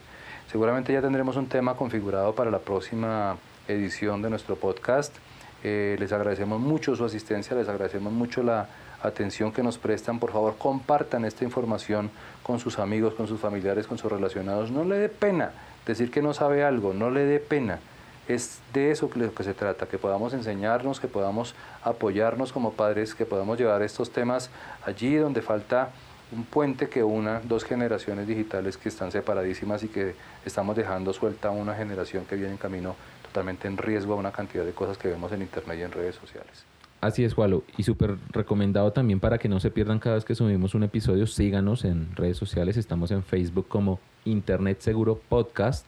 Seguramente 0.51 0.93
ya 0.93 1.01
tendremos 1.01 1.35
un 1.35 1.47
tema 1.47 1.75
configurado 1.75 2.35
para 2.35 2.51
la 2.51 2.59
próxima 2.59 3.37
edición 3.67 4.21
de 4.21 4.29
nuestro 4.29 4.55
podcast. 4.55 5.15
Eh, 5.63 5.95
les 5.99 6.11
agradecemos 6.11 6.59
mucho 6.59 6.95
su 6.95 7.03
asistencia, 7.05 7.55
les 7.55 7.67
agradecemos 7.67 8.13
mucho 8.13 8.43
la 8.43 8.67
atención 9.01 9.51
que 9.51 9.63
nos 9.63 9.77
prestan, 9.77 10.19
por 10.19 10.31
favor 10.31 10.55
compartan 10.57 11.25
esta 11.25 11.43
información 11.43 12.09
con 12.43 12.59
sus 12.59 12.79
amigos, 12.79 13.13
con 13.13 13.27
sus 13.27 13.39
familiares, 13.39 13.87
con 13.87 13.97
sus 13.97 14.11
relacionados. 14.11 14.71
No 14.71 14.83
le 14.83 14.97
dé 14.97 15.09
pena 15.09 15.51
decir 15.85 16.11
que 16.11 16.21
no 16.21 16.33
sabe 16.33 16.63
algo, 16.63 16.93
no 16.93 17.09
le 17.09 17.25
dé 17.25 17.39
pena. 17.39 17.79
Es 18.27 18.59
de 18.73 18.91
eso 18.91 19.09
que, 19.09 19.29
que 19.29 19.43
se 19.43 19.53
trata, 19.53 19.85
que 19.85 19.97
podamos 19.97 20.33
enseñarnos, 20.33 20.99
que 20.99 21.07
podamos 21.07 21.55
apoyarnos 21.83 22.51
como 22.51 22.73
padres, 22.73 23.15
que 23.15 23.25
podamos 23.25 23.57
llevar 23.57 23.81
estos 23.81 24.11
temas 24.11 24.49
allí 24.85 25.15
donde 25.15 25.41
falta 25.41 25.91
un 26.31 26.43
puente 26.43 26.89
que 26.89 27.03
una 27.03 27.39
dos 27.39 27.63
generaciones 27.63 28.27
digitales 28.27 28.77
que 28.77 28.89
están 28.89 29.11
separadísimas 29.13 29.83
y 29.83 29.87
que 29.87 30.15
estamos 30.45 30.75
dejando 30.75 31.13
suelta 31.13 31.51
una 31.51 31.73
generación 31.73 32.25
que 32.25 32.35
viene 32.35 32.51
en 32.51 32.57
camino 32.57 32.95
totalmente 33.23 33.67
en 33.67 33.77
riesgo 33.77 34.13
a 34.13 34.17
una 34.17 34.31
cantidad 34.31 34.65
de 34.65 34.73
cosas 34.73 34.97
que 34.97 35.07
vemos 35.07 35.31
en 35.31 35.41
internet 35.41 35.79
y 35.79 35.83
en 35.83 35.91
redes 35.91 36.15
sociales. 36.15 36.66
Así 36.99 37.23
es, 37.23 37.33
Jualo. 37.33 37.63
Y 37.77 37.83
súper 37.83 38.17
recomendado 38.31 38.91
también 38.91 39.19
para 39.19 39.37
que 39.37 39.47
no 39.47 39.59
se 39.59 39.69
pierdan 39.69 39.99
cada 39.99 40.15
vez 40.15 40.25
que 40.25 40.33
subimos 40.33 40.73
un 40.73 40.83
episodio, 40.83 41.27
síganos 41.27 41.85
en 41.85 42.15
redes 42.15 42.37
sociales. 42.37 42.75
Estamos 42.75 43.11
en 43.11 43.23
Facebook 43.23 43.67
como 43.67 43.99
Internet 44.25 44.79
Seguro 44.81 45.19
Podcast. 45.29 45.85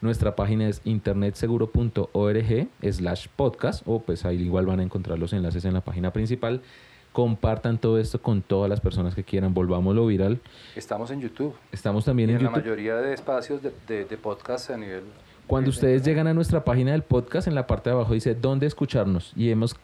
Nuestra 0.00 0.34
página 0.36 0.68
es 0.68 0.80
internetseguro.org 0.84 2.68
slash 2.82 3.26
podcast 3.34 3.82
o 3.86 4.00
pues 4.00 4.24
ahí 4.24 4.42
igual 4.42 4.66
van 4.66 4.80
a 4.80 4.82
encontrar 4.82 5.18
los 5.18 5.32
enlaces 5.32 5.64
en 5.64 5.74
la 5.74 5.80
página 5.82 6.12
principal. 6.12 6.62
Compartan 7.12 7.78
todo 7.78 7.98
esto 7.98 8.20
con 8.20 8.42
todas 8.42 8.68
las 8.68 8.80
personas 8.80 9.14
que 9.14 9.24
quieran. 9.24 9.54
Volvámoslo 9.54 10.06
viral. 10.06 10.40
Estamos 10.76 11.10
en 11.10 11.20
YouTube. 11.20 11.54
Estamos 11.72 12.04
también 12.04 12.30
y 12.30 12.32
en, 12.32 12.38
en 12.38 12.42
YouTube. 12.44 12.56
la 12.56 12.62
mayoría 12.62 12.96
de 12.96 13.14
espacios 13.14 13.62
de, 13.62 13.72
de, 13.86 14.04
de 14.04 14.16
podcast 14.16 14.70
a 14.70 14.76
nivel... 14.76 15.04
Cuando 15.48 15.70
ustedes 15.70 16.04
llegan 16.04 16.26
a 16.26 16.34
nuestra 16.34 16.62
página 16.62 16.92
del 16.92 17.02
podcast, 17.02 17.48
en 17.48 17.54
la 17.54 17.66
parte 17.66 17.88
de 17.88 17.94
abajo 17.94 18.12
dice 18.12 18.34
dónde 18.34 18.66
escucharnos 18.66 19.32
y 19.34 19.50
hemos 19.50 19.74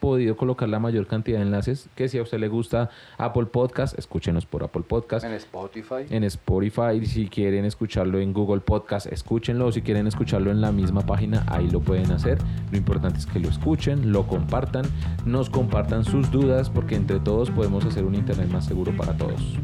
podido 0.00 0.36
colocar 0.36 0.68
la 0.68 0.78
mayor 0.78 1.06
cantidad 1.06 1.38
de 1.38 1.44
enlaces 1.44 1.88
que 1.94 2.08
si 2.08 2.18
a 2.18 2.22
usted 2.22 2.38
le 2.38 2.48
gusta 2.48 2.90
Apple 3.16 3.46
Podcast, 3.46 3.98
escúchenos 3.98 4.46
por 4.46 4.62
Apple 4.64 4.82
Podcast. 4.82 5.24
En 5.24 5.32
Spotify. 5.34 6.06
En 6.10 6.24
Spotify, 6.24 7.04
si 7.04 7.28
quieren 7.28 7.64
escucharlo 7.64 8.18
en 8.20 8.32
Google 8.32 8.60
Podcast, 8.60 9.06
escúchenlo. 9.06 9.72
Si 9.72 9.82
quieren 9.82 10.06
escucharlo 10.06 10.50
en 10.50 10.60
la 10.60 10.72
misma 10.72 11.02
página, 11.02 11.44
ahí 11.48 11.68
lo 11.68 11.80
pueden 11.80 12.10
hacer. 12.12 12.38
Lo 12.70 12.78
importante 12.78 13.18
es 13.18 13.26
que 13.26 13.38
lo 13.40 13.48
escuchen, 13.48 14.12
lo 14.12 14.26
compartan, 14.26 14.84
nos 15.24 15.50
compartan 15.50 16.04
sus 16.04 16.30
dudas, 16.30 16.70
porque 16.70 16.94
entre 16.94 17.20
todos 17.20 17.50
podemos 17.50 17.84
hacer 17.84 18.04
un 18.04 18.14
Internet 18.14 18.48
más 18.50 18.64
seguro 18.66 18.96
para 18.96 19.16
todos. 19.16 19.58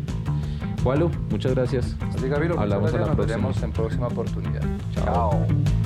Jualo, 0.82 1.10
muchas 1.30 1.54
gracias. 1.54 1.96
Así 2.14 2.28
Gabriel, 2.28 2.52
Hablamos 2.58 2.92
muchas 2.92 2.94
a 2.94 3.06
la 3.06 3.14
gracias. 3.14 3.16
Nos 3.16 3.16
próxima. 3.16 3.36
veremos 3.36 3.62
en 3.62 3.72
próxima 3.72 4.06
oportunidad. 4.08 4.62
Chao. 4.92 5.83